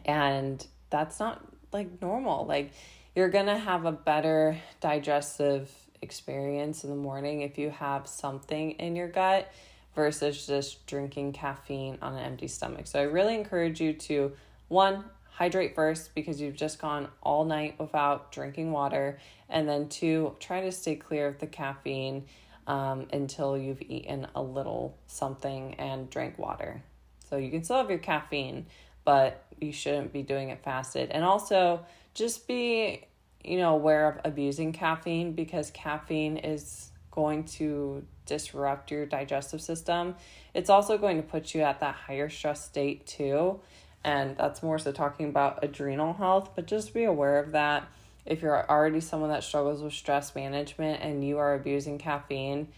And 0.05 0.65
that's 0.89 1.19
not 1.19 1.45
like 1.73 2.01
normal. 2.01 2.45
Like 2.45 2.71
you're 3.15 3.29
going 3.29 3.47
to 3.47 3.57
have 3.57 3.85
a 3.85 3.91
better 3.91 4.57
digestive 4.79 5.69
experience 6.01 6.83
in 6.83 6.89
the 6.89 6.95
morning 6.95 7.41
if 7.41 7.57
you 7.57 7.69
have 7.71 8.07
something 8.07 8.71
in 8.71 8.95
your 8.95 9.07
gut 9.07 9.51
versus 9.95 10.45
just 10.45 10.85
drinking 10.87 11.33
caffeine 11.33 11.97
on 12.01 12.13
an 12.13 12.19
empty 12.19 12.47
stomach. 12.47 12.87
So 12.87 12.99
I 12.99 13.03
really 13.03 13.35
encourage 13.35 13.81
you 13.81 13.93
to 13.93 14.33
one, 14.67 15.05
hydrate 15.35 15.75
first 15.75 16.15
because 16.15 16.39
you've 16.39 16.55
just 16.55 16.79
gone 16.79 17.09
all 17.21 17.43
night 17.43 17.75
without 17.77 18.31
drinking 18.31 18.71
water, 18.71 19.19
and 19.49 19.67
then 19.67 19.89
two, 19.89 20.35
try 20.39 20.61
to 20.61 20.71
stay 20.71 20.95
clear 20.95 21.27
of 21.27 21.39
the 21.39 21.47
caffeine 21.47 22.25
um, 22.67 23.07
until 23.11 23.57
you've 23.57 23.81
eaten 23.81 24.27
a 24.33 24.41
little 24.41 24.97
something 25.07 25.73
and 25.75 26.09
drank 26.09 26.39
water. 26.39 26.81
So 27.29 27.35
you 27.35 27.51
can 27.51 27.63
still 27.63 27.77
have 27.77 27.89
your 27.89 27.99
caffeine, 27.99 28.65
but 29.03 29.43
you 29.59 29.73
shouldn't 29.73 30.13
be 30.13 30.23
doing 30.23 30.49
it 30.49 30.63
fasted. 30.63 31.11
And 31.11 31.23
also, 31.25 31.85
just 32.13 32.47
be 32.47 33.03
you 33.43 33.57
know 33.57 33.75
aware 33.75 34.07
of 34.09 34.19
abusing 34.23 34.71
caffeine 34.73 35.33
because 35.33 35.69
caffeine 35.71 36.37
is 36.37 36.89
going 37.11 37.43
to 37.43 38.03
disrupt 38.25 38.89
your 38.89 39.05
digestive 39.05 39.61
system 39.61 40.15
it's 40.53 40.69
also 40.69 40.97
going 40.97 41.17
to 41.17 41.23
put 41.23 41.53
you 41.53 41.61
at 41.61 41.79
that 41.79 41.93
higher 41.93 42.27
stress 42.27 42.65
state 42.65 43.05
too 43.05 43.59
and 44.05 44.37
that's 44.37 44.63
more 44.63 44.79
so 44.79 44.93
talking 44.93 45.27
about 45.27 45.61
adrenal 45.63 46.13
health 46.13 46.51
but 46.55 46.65
just 46.65 46.93
be 46.93 47.03
aware 47.03 47.39
of 47.39 47.51
that 47.51 47.85
if 48.25 48.41
you're 48.41 48.69
already 48.69 49.01
someone 49.01 49.29
that 49.29 49.43
struggles 49.43 49.81
with 49.81 49.93
stress 49.93 50.33
management 50.33 51.01
and 51.01 51.27
you 51.27 51.37
are 51.37 51.53
abusing 51.53 51.97
caffeine 51.97 52.69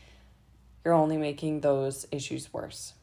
you're 0.84 0.94
only 0.94 1.18
making 1.18 1.62
those 1.62 2.08
issues 2.12 2.52
worse 2.52 2.94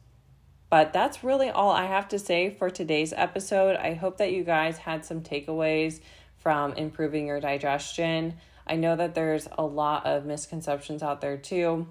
but 0.69 0.91
that's 0.91 1.23
really 1.23 1.49
all 1.49 1.71
I 1.71 1.85
have 1.85 2.07
to 2.09 2.19
say 2.19 2.49
for 2.49 2.69
today's 2.69 3.13
episode. 3.13 3.75
I 3.75 3.93
hope 3.93 4.17
that 4.17 4.33
you 4.33 4.43
guys 4.43 4.77
had 4.77 5.05
some 5.05 5.21
takeaways 5.21 6.01
from 6.37 6.73
improving 6.73 7.27
your 7.27 7.39
digestion. 7.39 8.35
I 8.67 8.75
know 8.75 8.95
that 8.95 9.15
there's 9.15 9.47
a 9.57 9.63
lot 9.63 10.05
of 10.05 10.25
misconceptions 10.25 11.03
out 11.03 11.21
there 11.21 11.37
too. 11.37 11.87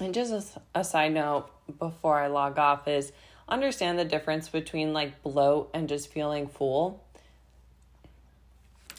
And 0.00 0.14
just 0.14 0.58
a, 0.74 0.82
side 0.82 1.12
note 1.12 1.50
before 1.78 2.18
I 2.18 2.28
log 2.28 2.58
off 2.58 2.88
is 2.88 3.12
understand 3.50 3.98
the 3.98 4.04
difference 4.04 4.48
between 4.48 4.92
like 4.92 5.22
bloat 5.22 5.70
and 5.74 5.88
just 5.88 6.12
feeling 6.12 6.48
full. 6.48 7.02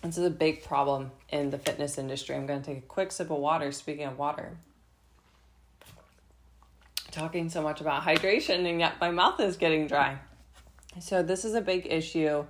This 0.04 0.18
is 0.18 0.26
a 0.26 0.32
big 0.32 0.64
problem 0.64 1.12
in 1.30 1.52
the 1.52 1.60
fitness 1.60 1.98
industry. 1.98 2.36
I'm 2.36 2.48
going 2.48 2.62
to 2.62 2.66
take 2.66 2.80
a 2.80 2.88
quick 2.88 3.12
sip 3.12 3.30
of 3.30 3.38
water. 3.38 3.72
Speaking 3.72 4.06
of 4.06 4.18
water, 4.18 4.58
talking 7.12 7.50
so 7.50 7.62
much 7.62 7.82
about 7.82 8.02
hydration, 8.04 8.68
and 8.68 8.80
yet 8.80 9.00
my 9.00 9.12
mouth 9.12 9.40
is 9.40 9.58
getting 9.58 9.88
dry. 9.88 10.18
So, 11.00 11.22
this 11.22 11.46
is 11.46 11.54
a 11.54 11.62
big 11.62 11.88
issue 11.90 12.46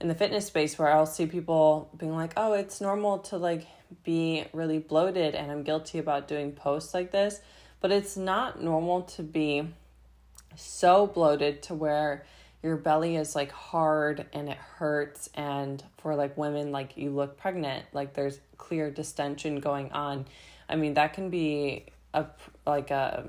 in 0.00 0.08
the 0.08 0.14
fitness 0.14 0.46
space 0.46 0.78
where 0.78 0.92
I'll 0.92 1.06
see 1.06 1.26
people 1.26 1.90
being 1.96 2.14
like, 2.14 2.32
"Oh, 2.36 2.54
it's 2.54 2.80
normal 2.80 3.20
to 3.20 3.36
like 3.36 3.66
be 4.02 4.44
really 4.52 4.78
bloated," 4.78 5.34
and 5.34 5.50
I'm 5.50 5.62
guilty 5.62 5.98
about 5.98 6.26
doing 6.26 6.52
posts 6.52 6.92
like 6.92 7.12
this, 7.12 7.40
but 7.80 7.92
it's 7.92 8.16
not 8.16 8.60
normal 8.60 9.02
to 9.02 9.22
be 9.22 9.68
so 10.56 11.06
bloated 11.06 11.62
to 11.64 11.74
where 11.74 12.24
your 12.62 12.76
belly 12.76 13.16
is 13.16 13.34
like 13.34 13.52
hard 13.52 14.26
and 14.32 14.48
it 14.48 14.56
hurts. 14.56 15.30
And 15.34 15.82
for 15.98 16.14
like 16.14 16.36
women 16.36 16.72
like 16.72 16.96
you 16.96 17.10
look 17.10 17.36
pregnant 17.36 17.84
like 17.92 18.14
there's 18.14 18.40
clear 18.58 18.90
distension 18.90 19.60
going 19.60 19.92
on. 19.92 20.26
I 20.68 20.76
mean 20.76 20.94
that 20.94 21.14
can 21.14 21.30
be 21.30 21.86
a 22.14 22.26
like 22.66 22.90
a 22.90 23.28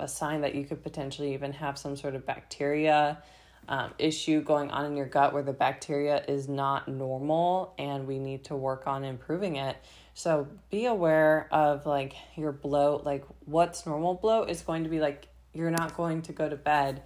a 0.00 0.08
sign 0.08 0.40
that 0.40 0.54
you 0.54 0.64
could 0.64 0.82
potentially 0.82 1.34
even 1.34 1.52
have 1.52 1.78
some 1.78 1.96
sort 1.96 2.14
of 2.14 2.26
bacteria 2.26 3.22
um, 3.68 3.92
issue 3.98 4.42
going 4.42 4.70
on 4.70 4.84
in 4.84 4.96
your 4.96 5.06
gut 5.06 5.32
where 5.32 5.42
the 5.42 5.52
bacteria 5.52 6.22
is 6.28 6.48
not 6.48 6.88
normal 6.88 7.74
and 7.78 8.06
we 8.06 8.18
need 8.18 8.44
to 8.44 8.56
work 8.56 8.86
on 8.86 9.04
improving 9.04 9.56
it. 9.56 9.76
So 10.14 10.46
be 10.70 10.86
aware 10.86 11.48
of 11.50 11.86
like 11.86 12.14
your 12.36 12.52
bloat, 12.52 13.04
like 13.04 13.24
what's 13.46 13.86
normal 13.86 14.14
bloat 14.14 14.50
is 14.50 14.62
going 14.62 14.84
to 14.84 14.90
be 14.90 15.00
like 15.00 15.28
you're 15.54 15.70
not 15.70 15.96
going 15.96 16.22
to 16.22 16.32
go 16.32 16.48
to 16.48 16.56
bed 16.56 17.02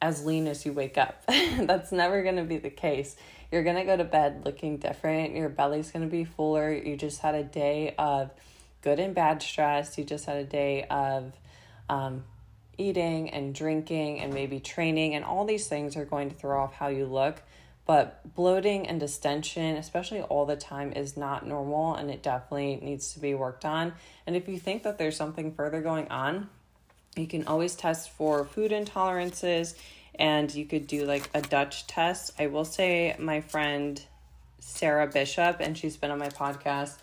as 0.00 0.24
lean 0.24 0.46
as 0.46 0.66
you 0.66 0.72
wake 0.72 0.98
up. 0.98 1.24
That's 1.26 1.90
never 1.90 2.22
going 2.22 2.36
to 2.36 2.44
be 2.44 2.58
the 2.58 2.70
case. 2.70 3.16
You're 3.50 3.62
going 3.62 3.76
to 3.76 3.84
go 3.84 3.96
to 3.96 4.04
bed 4.04 4.42
looking 4.44 4.76
different. 4.76 5.34
Your 5.34 5.48
belly's 5.48 5.90
going 5.90 6.04
to 6.04 6.10
be 6.10 6.24
fuller. 6.24 6.72
You 6.72 6.96
just 6.96 7.20
had 7.20 7.34
a 7.34 7.44
day 7.44 7.94
of 7.98 8.30
good 8.82 8.98
and 8.98 9.14
bad 9.14 9.42
stress. 9.42 9.96
You 9.96 10.04
just 10.04 10.26
had 10.26 10.36
a 10.36 10.44
day 10.44 10.84
of 10.84 11.32
um, 11.88 12.24
eating 12.76 13.30
and 13.30 13.54
drinking 13.54 14.20
and 14.20 14.34
maybe 14.34 14.60
training, 14.60 15.14
and 15.14 15.24
all 15.24 15.44
these 15.44 15.66
things 15.68 15.96
are 15.96 16.04
going 16.04 16.30
to 16.30 16.36
throw 16.36 16.62
off 16.62 16.74
how 16.74 16.88
you 16.88 17.06
look. 17.06 17.42
But 17.86 18.34
bloating 18.34 18.86
and 18.86 18.98
distension, 18.98 19.76
especially 19.76 20.22
all 20.22 20.46
the 20.46 20.56
time, 20.56 20.92
is 20.92 21.16
not 21.16 21.46
normal 21.46 21.94
and 21.94 22.10
it 22.10 22.22
definitely 22.22 22.76
needs 22.76 23.12
to 23.12 23.20
be 23.20 23.34
worked 23.34 23.64
on. 23.64 23.92
And 24.26 24.34
if 24.36 24.48
you 24.48 24.58
think 24.58 24.84
that 24.84 24.96
there's 24.96 25.16
something 25.16 25.52
further 25.52 25.82
going 25.82 26.08
on, 26.08 26.48
you 27.16 27.26
can 27.26 27.46
always 27.46 27.74
test 27.74 28.10
for 28.10 28.44
food 28.44 28.70
intolerances 28.70 29.74
and 30.16 30.54
you 30.54 30.64
could 30.64 30.86
do 30.86 31.04
like 31.04 31.28
a 31.34 31.42
Dutch 31.42 31.86
test. 31.86 32.32
I 32.38 32.46
will 32.46 32.64
say, 32.64 33.16
my 33.18 33.40
friend 33.40 34.00
Sarah 34.60 35.06
Bishop, 35.06 35.56
and 35.60 35.76
she's 35.76 35.96
been 35.96 36.10
on 36.10 36.18
my 36.18 36.28
podcast, 36.28 36.96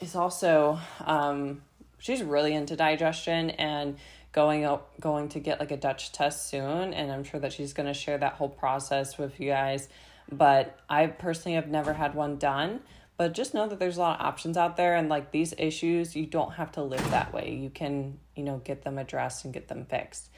is 0.00 0.14
also, 0.14 0.78
um, 1.04 1.62
she's 1.98 2.22
really 2.22 2.54
into 2.54 2.76
digestion 2.76 3.50
and 3.50 3.96
going 4.32 4.64
out 4.64 4.88
going 5.00 5.28
to 5.28 5.38
get 5.38 5.60
like 5.60 5.70
a 5.70 5.76
Dutch 5.76 6.10
test 6.10 6.48
soon 6.48 6.92
and 6.92 7.12
I'm 7.12 7.22
sure 7.22 7.38
that 7.38 7.52
she's 7.52 7.72
going 7.72 7.86
to 7.86 7.94
share 7.94 8.18
that 8.18 8.32
whole 8.34 8.48
process 8.48 9.16
with 9.16 9.38
you 9.38 9.50
guys. 9.50 9.88
But 10.30 10.78
I 10.88 11.06
personally 11.06 11.54
have 11.54 11.68
never 11.68 11.92
had 11.92 12.14
one 12.14 12.36
done, 12.36 12.80
but 13.16 13.32
just 13.32 13.54
know 13.54 13.68
that 13.68 13.78
there's 13.78 13.96
a 13.96 14.00
lot 14.00 14.20
of 14.20 14.26
options 14.26 14.56
out 14.56 14.76
there 14.76 14.96
and 14.96 15.08
like 15.08 15.30
these 15.30 15.54
issues 15.56 16.16
you 16.16 16.26
don't 16.26 16.54
have 16.54 16.72
to 16.72 16.82
live 16.82 17.10
that 17.10 17.32
way. 17.32 17.54
You 17.54 17.70
can, 17.70 18.18
you 18.34 18.42
know, 18.42 18.60
get 18.64 18.82
them 18.82 18.98
addressed 18.98 19.44
and 19.44 19.54
get 19.54 19.68
them 19.68 19.86
fixed. 19.86 20.30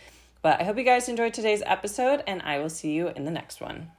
But 0.42 0.60
I 0.60 0.64
hope 0.64 0.76
you 0.76 0.84
guys 0.84 1.08
enjoyed 1.08 1.34
today's 1.34 1.62
episode 1.64 2.22
and 2.26 2.42
I 2.42 2.58
will 2.58 2.68
see 2.68 2.92
you 2.92 3.08
in 3.08 3.24
the 3.24 3.30
next 3.30 3.60
one. 3.60 3.90